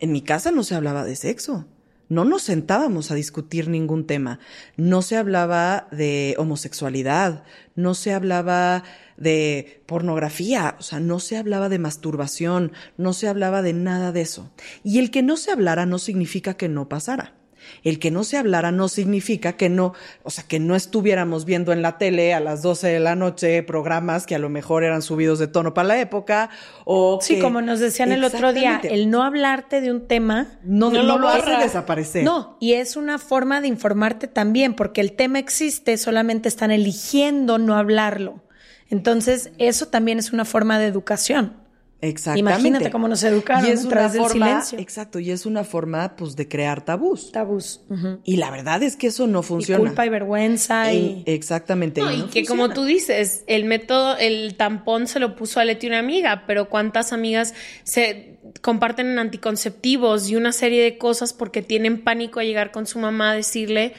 [0.00, 1.66] En mi casa no se hablaba de sexo,
[2.08, 4.40] no nos sentábamos a discutir ningún tema,
[4.76, 7.44] no se hablaba de homosexualidad,
[7.76, 8.82] no se hablaba
[9.18, 14.22] de pornografía, o sea, no se hablaba de masturbación, no se hablaba de nada de
[14.22, 14.50] eso.
[14.82, 17.39] Y el que no se hablara no significa que no pasara.
[17.82, 21.72] El que no se hablara no significa que no, o sea, que no estuviéramos viendo
[21.72, 25.02] en la tele a las 12 de la noche programas que a lo mejor eran
[25.02, 26.50] subidos de tono para la época
[26.84, 30.90] o Sí, como nos decían el otro día, el no hablarte de un tema no,
[30.90, 32.24] no, lo, hace desaparecer.
[32.24, 37.58] No, y es una forma de informarte también, porque el tema existe, solamente están eligiendo
[37.58, 38.42] no hablarlo.
[38.88, 41.59] Entonces, eso también es una forma de educación.
[42.02, 42.50] Exactamente.
[42.50, 44.78] Imagínate cómo nos educaron y es una forma, silencio.
[44.78, 47.30] Exacto, y es una forma pues de crear tabús.
[47.30, 47.82] Tabús.
[48.24, 49.82] Y la verdad es que eso no funciona.
[49.82, 52.00] Y culpa y vergüenza y, exactamente.
[52.00, 55.98] y, que como tú dices, el método, el tampón se lo puso a Leti una
[55.98, 62.40] amiga, pero cuántas amigas se comparten anticonceptivos y una serie de cosas porque tienen pánico
[62.40, 63.92] a llegar con su mamá a decirle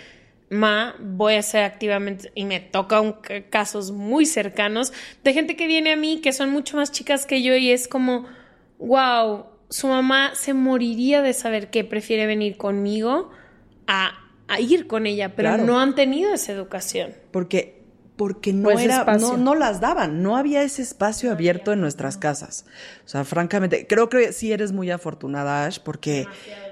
[0.51, 3.01] ma, voy a ser activamente, y me toca
[3.49, 4.91] casos muy cercanos
[5.23, 7.87] de gente que viene a mí que son mucho más chicas que yo y es
[7.87, 8.25] como,
[8.77, 13.31] wow, su mamá se moriría de saber que prefiere venir conmigo
[13.87, 14.11] a,
[14.49, 15.63] a ir con ella, pero Claro.
[15.65, 17.13] no han tenido esa educación.
[17.31, 17.81] Porque,
[18.17, 22.65] porque no, era, no, no las daban, no había ese espacio abierto en nuestras casas.
[23.05, 26.27] O sea, francamente, creo que sí eres muy afortunada, Ash, porque,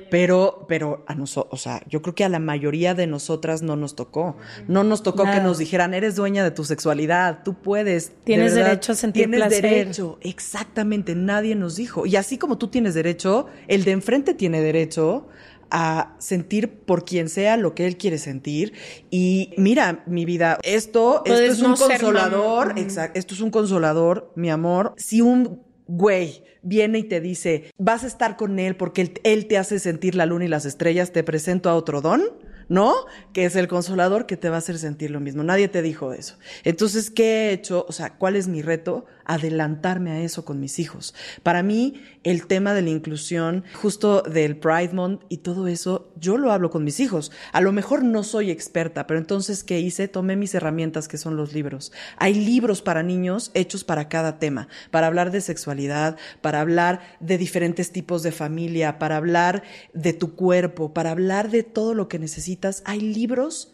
[0.09, 3.75] pero, pero a nosotros, o sea, yo creo que a la mayoría de nosotras no
[3.75, 4.35] nos tocó.
[4.67, 8.09] No nos tocó que nos dijeran, eres dueña de tu sexualidad, tú puedes.
[8.09, 9.61] de Tienes verdad, derecho a sentir tienes placer.
[9.61, 12.05] derecho, exactamente, nadie nos dijo.
[12.05, 15.27] Y así como tú tienes derecho, el de enfrente tiene derecho
[15.71, 18.73] a sentir por quien sea lo que él quiere sentir.
[19.09, 24.49] Y mira, mi vida, esto, es un no consolador, exacto, esto es un consolador, mi
[24.49, 24.93] amor.
[24.97, 29.57] Si un güey viene y te dice, vas a estar con él porque él, te
[29.57, 32.21] hace sentir la luna y las estrellas, te presento a otro don,
[32.67, 32.93] ¿no?
[33.33, 35.43] Que es el consolador que te va a hacer sentir lo mismo.
[35.43, 36.37] Nadie te dijo eso.
[36.63, 37.85] Entonces, ¿qué he hecho?
[37.87, 39.05] O sea, ¿cuál es mi reto?
[39.29, 41.13] Adelantarme a eso con mis hijos.
[41.43, 46.37] Para mí, el tema de la inclusión, justo del Pride Month y todo eso, yo
[46.37, 47.31] lo hablo con mis hijos.
[47.53, 50.07] A lo mejor no soy experta, pero entonces, ¿qué hice?
[50.07, 51.91] Tomé mis herramientas que son los libros.
[52.17, 57.37] Hay libros para niños hechos para cada tema, para hablar de sexualidad, para hablar de
[57.37, 59.61] diferentes tipos de familia, para hablar
[59.93, 62.81] de tu cuerpo, para hablar de todo lo que necesitas.
[62.85, 63.73] Hay libros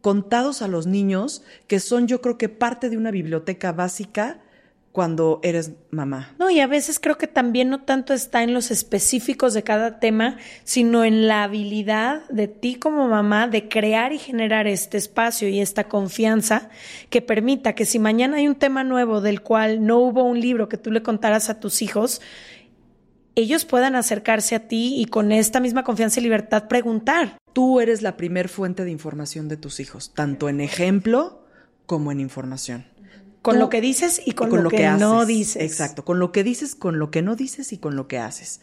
[0.00, 4.40] contados a los niños que son yo creo que parte de una biblioteca básica
[4.92, 6.34] cuando eres mamá.
[6.38, 10.00] No, y a veces creo que también no tanto está en los específicos de cada
[10.00, 15.48] tema, sino en la habilidad de ti como mamá de crear y generar este espacio
[15.48, 16.70] y esta confianza
[17.08, 20.68] que permita que si mañana hay un tema nuevo del cual no hubo un libro
[20.68, 22.20] que tú le contaras a tus hijos,
[23.36, 27.38] ellos puedan acercarse a ti y con esta misma confianza y libertad preguntar.
[27.52, 31.44] Tú eres la primer fuente de información de tus hijos, tanto en ejemplo
[31.86, 32.89] como en información.
[33.42, 35.28] Con Tú- lo que dices y con, lo, que, no haces.
[35.28, 35.62] dices.
[35.62, 38.60] Exacto, con lo que dices, con lo que no dices y con lo que haces.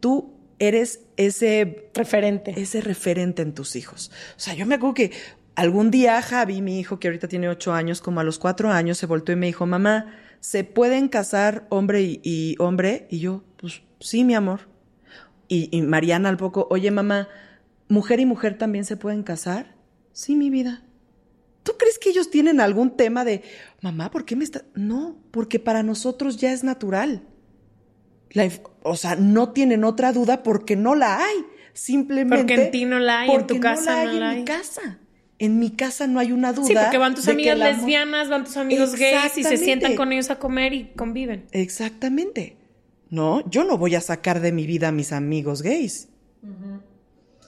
[0.00, 2.52] Tú eres ese Referente.
[2.60, 4.10] ese referente en tus hijos.
[4.36, 5.12] O sea, yo me acuerdo que
[5.54, 8.98] algún día Javi, mi hijo que ahorita tiene ocho años, como a los cuatro años,
[8.98, 13.06] se volteó y me dijo, mamá, ¿se pueden casar hombre y, y hombre?
[13.10, 14.68] Y yo, pues sí, mi amor.
[15.48, 17.28] Y, y Mariana al poco, oye, mamá,
[17.88, 19.74] ¿mujer y mujer también se pueden casar?
[20.12, 20.82] Sí, mi vida.
[21.70, 23.42] ¿Tú crees que ellos tienen algún tema de,
[23.80, 24.64] mamá, ¿por qué me está...?
[24.74, 27.22] No, porque para nosotros ya es natural.
[28.30, 28.48] La
[28.82, 31.36] o sea, no tienen otra duda porque no la hay.
[31.72, 32.38] Simplemente.
[32.38, 34.38] Porque en ti no la hay, en tu casa la no hay la en hay.
[34.40, 34.98] mi casa.
[35.38, 36.66] En mi casa no hay una duda.
[36.66, 40.28] Sí, porque van tus amigas lesbianas, van tus amigos gays y se sientan con ellos
[40.30, 41.46] a comer y conviven.
[41.52, 42.56] Exactamente.
[43.10, 46.08] No, yo no voy a sacar de mi vida a mis amigos gays.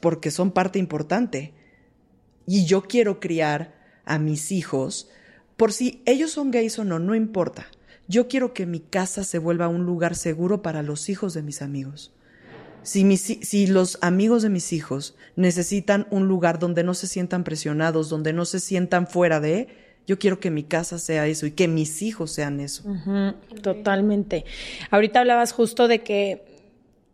[0.00, 1.54] Porque son parte importante.
[2.46, 5.08] Y yo quiero criar a mis hijos,
[5.56, 7.66] por si ellos son gays o no, no importa.
[8.08, 11.62] Yo quiero que mi casa se vuelva un lugar seguro para los hijos de mis
[11.62, 12.12] amigos.
[12.82, 17.44] Si, mis si los amigos de mis hijos necesitan un lugar donde no se sientan
[17.44, 19.68] presionados, donde no se sientan fuera de,
[20.06, 22.82] yo quiero que mi casa sea eso y que mis hijos sean eso.
[23.62, 24.44] Totalmente.
[24.90, 26.51] Ahorita hablabas justo de que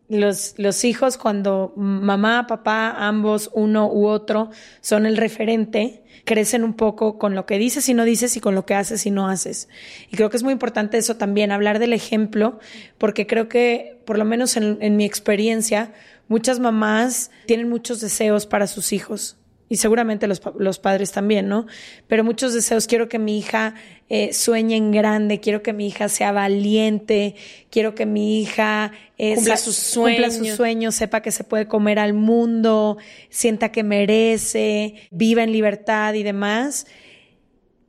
[0.09, 4.49] los, los hijos, cuando mamá, papá, ambos, uno u otro,
[4.81, 8.55] son el referente, crecen un poco con lo que dices y no dices y con
[8.55, 9.69] lo que haces y no haces.
[10.11, 12.59] Y creo que es muy importante eso también, hablar del ejemplo,
[12.97, 15.93] porque creo que, por lo menos en, en mi experiencia,
[16.27, 19.38] muchas mamás tienen muchos deseos para sus hijos
[19.69, 21.67] y seguramente los, los padres también, ¿no?
[22.07, 23.75] Pero muchos deseos, quiero que mi hija
[24.09, 27.35] eh, sueñe en grande, quiero que mi hija sea valiente,
[27.69, 30.57] quiero que mi hija eh, Cumpla sus cumpla sus sueños.
[30.57, 32.97] sueños, sepa que se puede comer al mundo,
[33.29, 36.87] sienta que merece, viva en libertad y demás.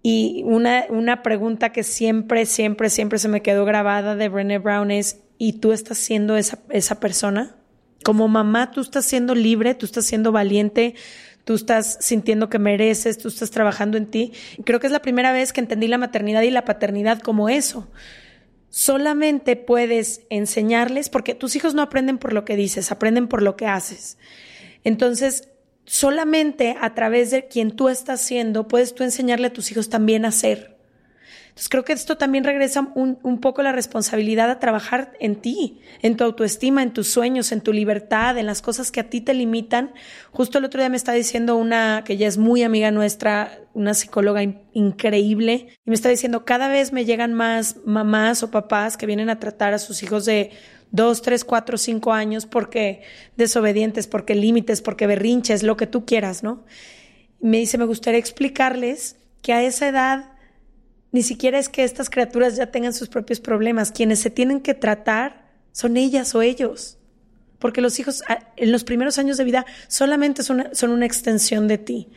[0.03, 4.91] Y una, una pregunta que siempre, siempre, siempre se me quedó grabada de Brené Brown
[4.91, 7.57] es, ¿y tú estás siendo esa, esa persona?
[8.03, 10.95] Como mamá, tú estás siendo libre, tú estás siendo valiente,
[11.51, 14.33] tú estás sintiendo que mereces, tú estás trabajando en ti.
[14.65, 17.91] Creo que es la primera vez que entendí la maternidad y la paternidad como eso.
[18.69, 23.57] Solamente puedes enseñarles, porque tus hijos no aprenden por lo que dices, aprenden por lo
[23.57, 24.17] que haces.
[24.85, 25.49] Entonces,
[25.87, 30.27] solamente a través de quien tú estás siendo, puedes tú enseñarle a tus hijos también
[30.27, 30.70] a ser.
[31.61, 35.83] Entonces creo que esto también regresa un, un, poco la responsabilidad a trabajar en ti,
[36.01, 39.21] en tu autoestima, en tus sueños, en tu libertad, en las cosas que a ti
[39.21, 39.93] te limitan.
[40.33, 43.93] Justo el otro día me está diciendo una que ya es muy amiga nuestra, una
[43.93, 48.97] psicóloga in increíble, y me está diciendo, cada vez me llegan más mamás o papás
[48.97, 50.53] que vienen a tratar a sus hijos de
[50.93, 53.03] dos, tres, cuatro, cinco años porque
[53.37, 56.65] desobedientes, porque límites, porque berrinches, lo que tú quieras, ¿no?
[57.39, 60.40] Me dice, me gustaría explicarles que a esa edad
[61.13, 63.91] ni siquiera es que estas criaturas ya tengan sus propios problemas.
[63.91, 66.99] Quienes se tienen que tratar son ellas o ellos.
[67.59, 68.23] Porque los hijos
[68.57, 72.09] en los primeros años de vida solamente son una, extensión de ti.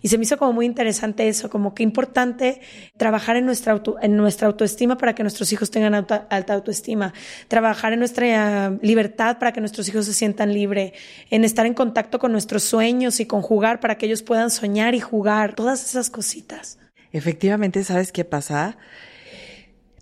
[0.00, 2.60] Y se me hizo como muy interesante eso, como que importante
[2.96, 7.14] trabajar en nuestra, en nuestra autoestima para que nuestros hijos tengan alta, autoestima,
[7.46, 10.92] trabajar en nuestra eh, libertad para que nuestros hijos se sientan libres,
[11.30, 14.94] en estar en contacto con nuestros sueños y con jugar para que ellos puedan soñar
[14.96, 16.78] y jugar, todas esas cositas.
[17.12, 18.78] Efectivamente, ¿sabes qué pasa?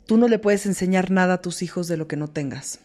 [0.06, 2.80] Tú no le puedes enseñar nada a tus hijos de lo que no tengas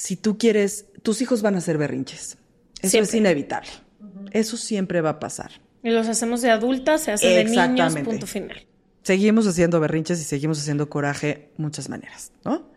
[0.00, 2.38] si tú quieres, tus hijos van a ser berrinches.
[2.80, 3.68] Eso es inevitable.
[4.30, 5.52] Eso siempre va a pasar.
[5.82, 8.66] Y los hacemos de adultas, se hacen de niños, punto final.
[9.02, 12.70] Seguimos haciendo berrinches y seguimos haciendo coraje muchas maneras, ¿no?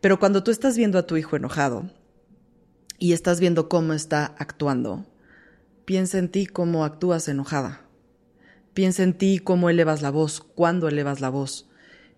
[0.00, 1.90] Pero cuando tú estás viendo a tu hijo enojado
[2.98, 5.04] y estás viendo cómo está actuando,
[5.84, 7.82] piensa en ti cómo actúas enojada.
[8.78, 11.68] Piensa en ti cómo elevas la voz, cuándo elevas la voz.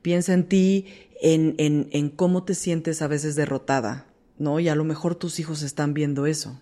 [0.02, 0.84] Piensa en ti
[1.22, 4.60] en, en, en cómo te sientes a veces derrotada, ¿no?
[4.60, 6.60] Y a lo mejor tus hijos están viendo eso.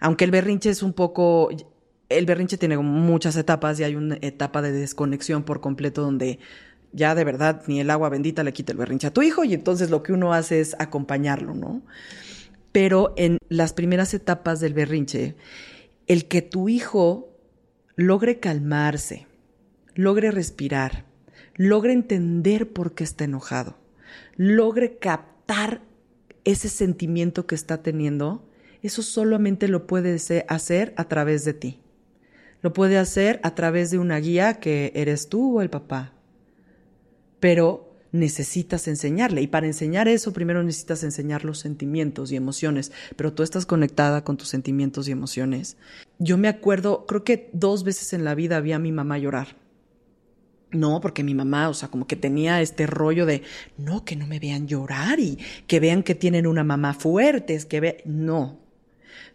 [0.00, 1.48] Aunque el berrinche es un poco,
[2.10, 6.38] el berrinche tiene muchas etapas y hay una etapa de desconexión por completo donde
[6.92, 9.54] ya de verdad ni el agua bendita le quita el berrinche a tu hijo y
[9.54, 11.80] entonces lo que uno hace es acompañarlo, ¿no?
[12.70, 15.36] Pero en las primeras etapas del berrinche,
[16.06, 17.31] el que tu hijo
[17.96, 19.26] logre calmarse,
[19.94, 21.04] logre respirar,
[21.54, 23.76] logre entender por qué está enojado,
[24.36, 25.82] logre captar
[26.44, 28.48] ese sentimiento que está teniendo,
[28.82, 30.16] eso solamente lo puede
[30.48, 31.78] hacer a través de ti.
[32.62, 36.12] Lo puede hacer a través de una guía que eres tú o el papá.
[37.40, 39.42] Pero necesitas enseñarle.
[39.42, 42.92] Y para enseñar eso, primero necesitas enseñar los sentimientos y emociones.
[43.16, 45.76] Pero tú estás conectada con tus sentimientos y emociones.
[46.18, 49.56] Yo me acuerdo, creo que dos veces en la vida vi a mi mamá llorar.
[50.70, 53.42] No, porque mi mamá, o sea, como que tenía este rollo de,
[53.76, 57.66] no, que no me vean llorar y que vean que tienen una mamá fuerte, es
[57.66, 58.58] que ve, no,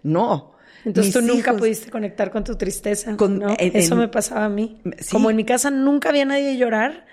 [0.01, 0.53] no.
[0.83, 3.55] Entonces tú nunca pudiste conectar con tu tristeza, con, ¿no?
[3.59, 4.81] Eso me pasaba a mí.
[5.11, 7.05] Como en mi casa nunca había nadie llorar,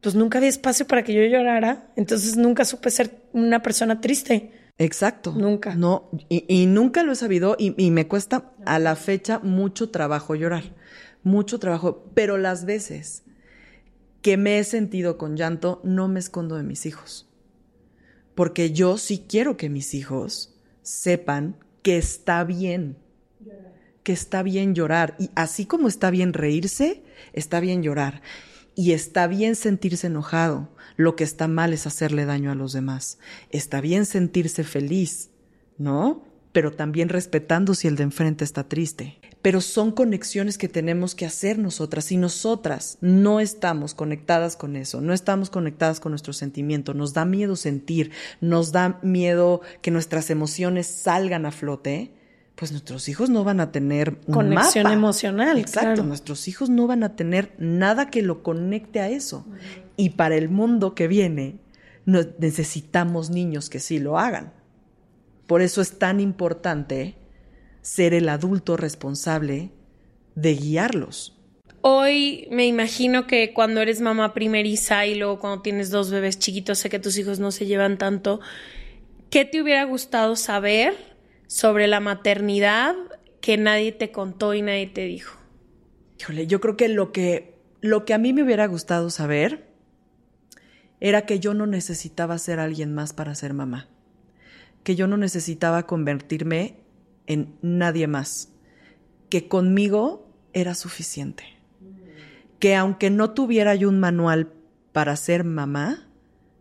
[0.00, 4.52] pues nunca había espacio para que yo llorara, entonces nunca supe ser una persona triste.
[4.78, 5.32] Exacto.
[5.32, 5.74] Nunca.
[5.74, 10.36] No, y, nunca lo he sabido y, y me cuesta a la fecha mucho trabajo
[10.36, 10.62] llorar,
[11.24, 13.24] mucho trabajo, pero las veces
[14.22, 17.28] que me he sentido con llanto, no me escondo de mis hijos.
[18.34, 22.96] Porque yo sí quiero que mis hijos sepan que está bien,
[24.02, 25.16] que está bien llorar.
[25.18, 28.22] Y así como está bien reírse, está bien llorar.
[28.78, 30.68] Y está bien sentirse enojado.
[30.96, 33.18] Lo que está mal es hacerle daño a los demás.
[33.50, 35.30] Está bien sentirse feliz,
[35.78, 36.22] ¿no?
[36.52, 41.24] Pero también respetando si el de enfrente está triste pero son conexiones que tenemos que
[41.24, 46.92] hacer nosotras y nosotras no estamos conectadas con eso, no estamos conectadas con nuestro sentimiento,
[46.92, 48.10] nos da miedo sentir,
[48.40, 52.17] nos da miedo que nuestras emociones salgan a flote,
[52.58, 55.58] pues nuestros hijos no van a tener conexión emocional.
[55.58, 59.46] Exacto, nuestros hijos no van a tener nada que lo conecte a eso.
[59.96, 61.60] Y para el mundo que viene,
[62.04, 64.52] necesitamos niños que sí lo hagan.
[65.46, 67.14] Por eso es tan importante
[67.80, 69.70] ser el adulto responsable
[70.34, 71.38] de guiarlos.
[71.80, 76.80] Hoy me imagino que cuando eres mamá primeriza y luego cuando tienes dos bebés chiquitos,
[76.80, 78.40] sé que tus hijos no se llevan tanto.
[79.30, 81.17] ¿Qué te hubiera gustado saber
[81.48, 82.94] sobre la maternidad
[83.40, 85.36] que nadie te contó y nadie te dijo?
[86.46, 89.68] Yo creo que lo que lo que a mí me hubiera gustado saber
[91.00, 93.88] era que yo no necesitaba ser alguien más para ser mamá.
[94.82, 96.76] Que yo no necesitaba convertirme
[97.26, 98.48] en nadie más,
[99.28, 101.44] que conmigo era suficiente,
[102.58, 104.50] que aunque no tuviera yo un manual
[104.92, 106.08] para ser mamá,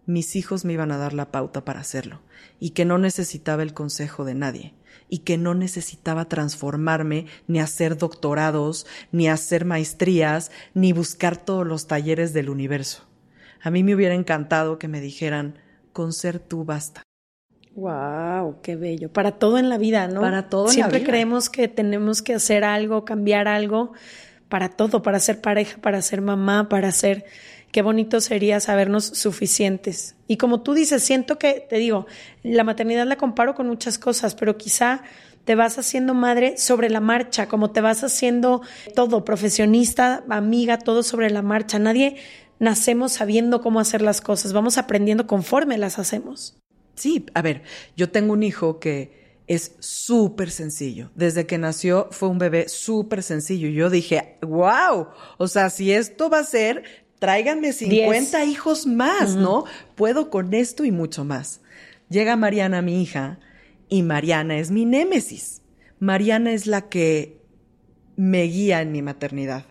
[0.05, 2.21] mis hijos me iban a dar la pauta para hacerlo,
[2.59, 4.73] y que no necesitaba el consejo de nadie,
[5.09, 11.87] y que no necesitaba transformarme, ni hacer doctorados, ni hacer maestrías, ni buscar todos los
[11.87, 13.03] talleres del universo.
[13.61, 15.59] A mí me hubiera encantado que me dijeran,
[15.93, 17.03] con ser tú basta.
[17.75, 19.11] Wow, qué bello.
[19.13, 20.21] Para todo en la vida, ¿no?
[20.21, 20.89] Para todo en la vida.
[20.89, 23.93] Siempre creemos que tenemos que hacer algo, cambiar algo,
[24.49, 27.25] para todo, para ser pareja, para ser mamá, para ser.
[27.77, 30.15] Qué bonito sería sabernos suficientes.
[30.27, 32.07] Y como tú dices, siento que, te digo,
[32.41, 35.03] la maternidad la comparo con muchas cosas, pero quizá
[35.45, 38.63] te vas haciendo madre sobre la marcha, como te vas haciendo
[38.95, 41.77] todo, profesionista, amiga, todo sobre la marcha.
[41.77, 42.15] Nadie
[42.57, 46.57] nacemos sabiendo cómo hacer las cosas, vamos aprendiendo conforme las hacemos.
[46.95, 47.61] Sí, a ver,
[47.95, 51.11] yo tengo un hijo que es súper sencillo.
[51.13, 53.69] Desde que nació fue un bebé súper sencillo.
[53.69, 59.65] Yo dije, wow, o sea, si esto va a ser, tráiganme 50 hijos más, ¿no?
[59.95, 61.61] Puedo con esto y mucho más.
[62.09, 63.39] Llega Mariana, mi hija,
[63.89, 65.61] y Mariana es mi némesis.
[65.99, 67.41] Mariana es la que
[68.15, 69.65] me guía en mi maternidad.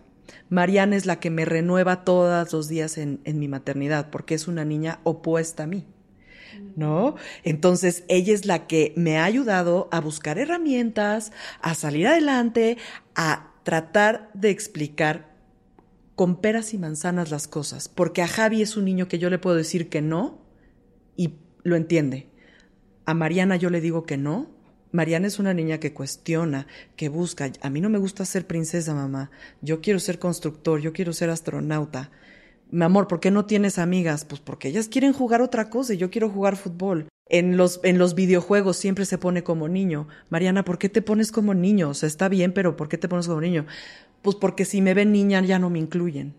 [0.49, 4.47] Mariana es la que me renueva todos los días en, en mi maternidad, porque es
[4.47, 5.85] una niña opuesta a mí.
[6.75, 7.15] ¿no?
[7.43, 11.31] Entonces, ella es la que me ha ayudado a buscar herramientas,
[11.61, 12.77] a salir adelante,
[13.15, 15.36] a tratar de explicar
[16.17, 19.39] con peras y manzanas las cosas, porque a Javi es un niño que yo le
[19.39, 20.41] puedo decir que no
[21.15, 22.27] y lo entiende.
[23.05, 24.51] A Mariana yo le digo que no.
[24.91, 27.49] Mariana es una niña que cuestiona, que busca.
[27.61, 29.31] A mí no me gusta ser princesa, mamá.
[29.61, 32.11] Yo quiero ser constructor, yo quiero ser astronauta
[32.69, 34.25] mi amor, ¿por qué no tienes amigas?
[34.25, 37.07] Pues porque ellas quieren jugar otra cosa y yo quiero jugar fútbol.
[37.29, 40.07] En los, en los videojuegos siempre se pone como niño.
[40.29, 41.89] Mariana, ¿por qué te pones como niño?
[41.89, 43.65] O sea, está bien, pero ¿por qué te pones como niño?
[44.21, 46.33] Pues porque si me ven niña ya no me incluyen.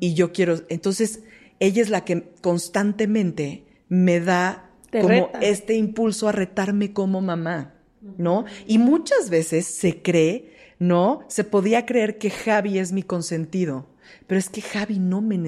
[0.00, 1.22] Y yo quiero, entonces
[1.58, 7.74] ella es la que constantemente me da como este impulso a retarme como mamá,
[8.18, 8.44] ¿no?
[8.66, 11.20] Y muchas veces se cree, ¿no?
[11.28, 13.86] Se podía creer que Javi es mi consentido
[14.26, 15.38] pero es que Javi no me,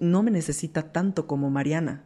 [0.00, 2.04] no me necesita tanto como Mariana.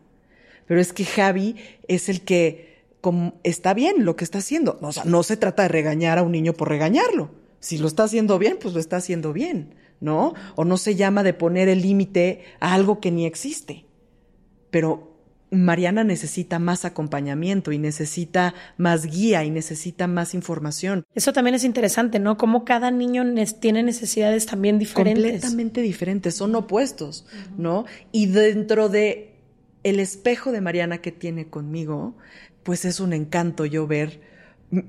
[0.67, 1.57] Pero es que Javi
[1.89, 4.79] es el que como, está bien lo que está haciendo.
[4.83, 7.31] O sea, no se trata de regañar a un niño por regañarlo.
[7.61, 10.35] Si lo está haciendo bien, pues lo está haciendo bien, ¿no?
[10.57, 13.85] O no se llama de poner el límite a algo que ni existe.
[14.71, 15.11] Pero
[15.51, 21.05] Mariana necesita más acompañamiento y necesita más guía y necesita más información.
[21.15, 22.37] Eso también es interesante, ¿no?
[22.37, 23.25] Como cada niño
[23.61, 25.23] tiene necesidades también diferentes.
[25.23, 27.27] Completamente diferentes, son opuestos,
[27.59, 27.85] ¿no?
[28.13, 29.35] Y dentro de
[29.83, 32.15] el espejo de Mariana que tiene conmigo,
[32.63, 34.21] pues es un encanto yo ver.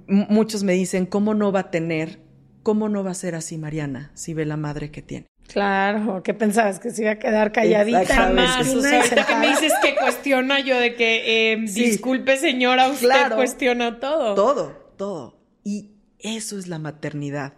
[0.08, 2.20] muchos me dicen, ¿cómo no va a tener,
[2.64, 5.28] cómo no va a ser así Mariana si ve la madre que tiene?
[5.48, 6.80] Claro, ¿qué pensabas?
[6.80, 8.06] ¿Que se iba a quedar calladita?
[8.06, 8.74] Jamás.
[8.74, 14.00] O sea, que me dices que cuestiona yo de que, eh, disculpe señora, usted cuestiona
[14.00, 14.34] todo.
[14.36, 15.40] Todo, todo.
[15.64, 17.54] Y eso es la maternidad,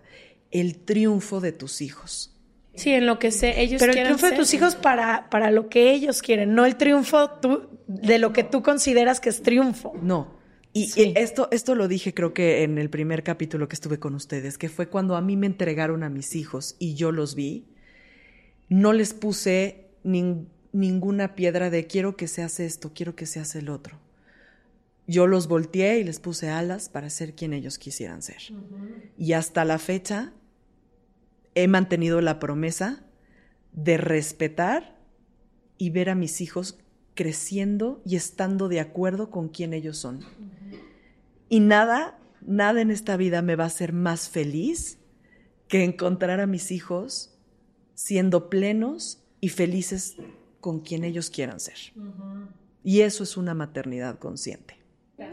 [0.49, 2.33] el triunfo de tus hijos.
[2.75, 5.69] Sí, en lo que sé, ellos Pero el triunfo de tus hijos para, para lo
[5.69, 9.93] que ellos quieren, no el triunfo tú, de lo que tú consideras que es triunfo.
[10.01, 10.41] No.
[10.73, 14.57] Y esto, esto lo dije creo que en el primer capítulo que estuve con ustedes,
[14.57, 17.65] que fue cuando a mí me entregaron a mis hijos y yo los vi
[18.69, 23.59] no les puse ninguna piedra de quiero que se hace esto, quiero que se hace
[23.59, 23.99] el otro.
[25.05, 28.41] Yo los volteé y les puse alas para ser quien ellos quisieran ser.
[29.17, 30.33] Y hasta la fecha
[31.55, 33.03] he mantenido la promesa
[33.73, 34.97] de respetar
[35.77, 36.79] y ver a mis hijos
[37.13, 40.21] creciendo y estando de acuerdo con quien ellos son.
[41.49, 44.99] Y nada, nada en esta vida me va a hacer más feliz
[45.67, 47.37] que encontrar a mis hijos
[47.95, 50.17] siendo plenos y felices
[50.59, 51.77] con quien ellos quieran ser.
[52.83, 54.83] Y eso es una maternidad consciente.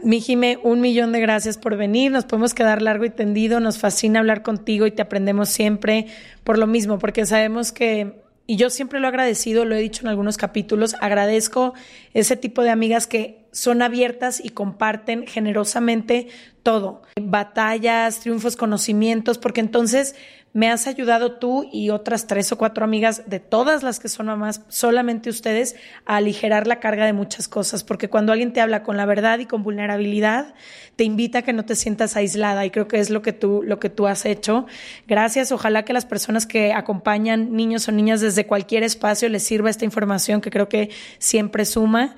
[0.03, 2.11] Mi Jime, un millón de gracias por venir.
[2.11, 3.59] Nos podemos quedar largo y tendido.
[3.59, 6.07] Nos fascina hablar contigo y te aprendemos siempre
[6.43, 10.03] por lo mismo, porque sabemos que, y yo siempre lo he agradecido, lo he dicho
[10.03, 11.73] en algunos capítulos, agradezco
[12.13, 16.27] ese tipo de amigas que son abiertas y comparten generosamente
[16.63, 20.15] todo, batallas, triunfos, conocimientos, porque entonces
[20.53, 24.25] me has ayudado tú y otras tres o cuatro amigas de todas las que son
[24.25, 25.75] mamás, solamente ustedes,
[26.05, 29.39] a aligerar la carga de muchas cosas, porque cuando alguien te habla con la verdad
[29.39, 30.53] y con vulnerabilidad,
[30.97, 33.63] te invita a que no te sientas aislada y creo que es lo que tú,
[33.63, 34.65] lo que tú has hecho.
[35.07, 39.69] Gracias, ojalá que las personas que acompañan niños o niñas desde cualquier espacio les sirva
[39.69, 42.15] esta información que creo que siempre suma.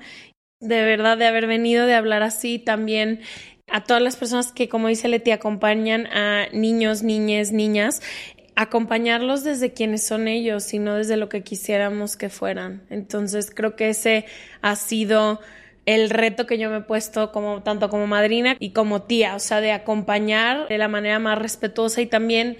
[0.60, 3.20] De verdad, de haber venido, de hablar así también
[3.68, 8.02] a todas las personas que, como dice Leti, acompañan a niños, niñas, niñas,
[8.56, 12.82] acompañarlos desde quienes son ellos y no desde lo que quisiéramos que fueran.
[12.90, 14.26] Entonces creo que ese
[14.62, 15.40] ha sido
[15.86, 19.40] el reto que yo me he puesto como tanto como madrina y como tía, o
[19.40, 22.56] sea, de acompañar de la manera más respetuosa y también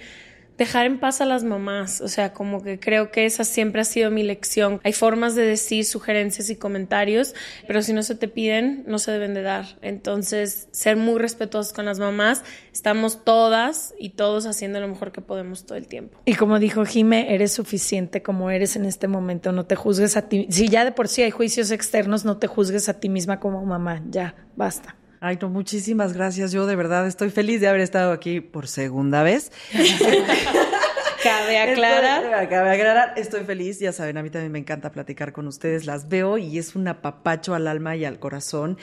[0.57, 3.85] dejar en paz a las mamás, o sea, como que creo que esa siempre ha
[3.85, 4.79] sido mi lección.
[4.83, 7.35] Hay formas de decir sugerencias y comentarios,
[7.67, 9.77] pero si no se te piden, no se deben de dar.
[9.81, 15.21] Entonces, ser muy respetuosos con las mamás, estamos todas y todos haciendo lo mejor que
[15.21, 16.19] podemos todo el tiempo.
[16.25, 20.23] Y como dijo Jime, eres suficiente como eres en este momento, no te juzgues a
[20.29, 20.47] ti.
[20.49, 23.65] Si ya de por sí hay juicios externos, no te juzgues a ti misma como
[23.65, 24.95] mamá, ya, basta.
[25.19, 26.51] Ay, no, muchísimas gracias.
[26.51, 29.51] Yo de verdad estoy feliz de haber estado aquí por segunda vez.
[31.23, 32.47] Cabe aclarar.
[32.49, 36.07] cabe aclarar, estoy feliz, ya saben, a mí también me encanta platicar con ustedes, las
[36.07, 38.77] veo y es un apapacho al alma y al corazón.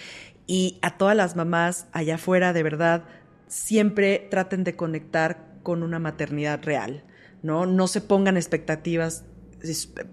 [0.48, 3.04] Y a todas las mamás allá afuera, de verdad,
[3.46, 7.04] siempre traten de conectar con una maternidad real,
[7.42, 7.64] ¿no?
[7.66, 9.24] No se pongan expectativas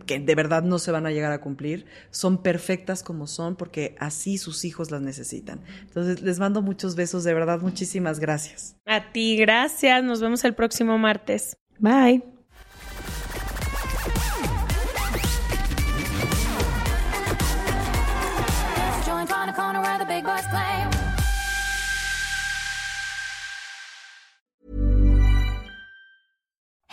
[0.05, 3.95] que de verdad no se van a llegar a cumplir, son perfectas como son porque
[3.99, 5.61] así sus hijos las necesitan.
[5.81, 8.75] Entonces les mando muchos besos, de verdad, muchísimas gracias.
[8.85, 10.03] A ti, gracias.
[10.03, 11.57] Nos vemos el próximo martes.
[11.79, 12.38] Bye.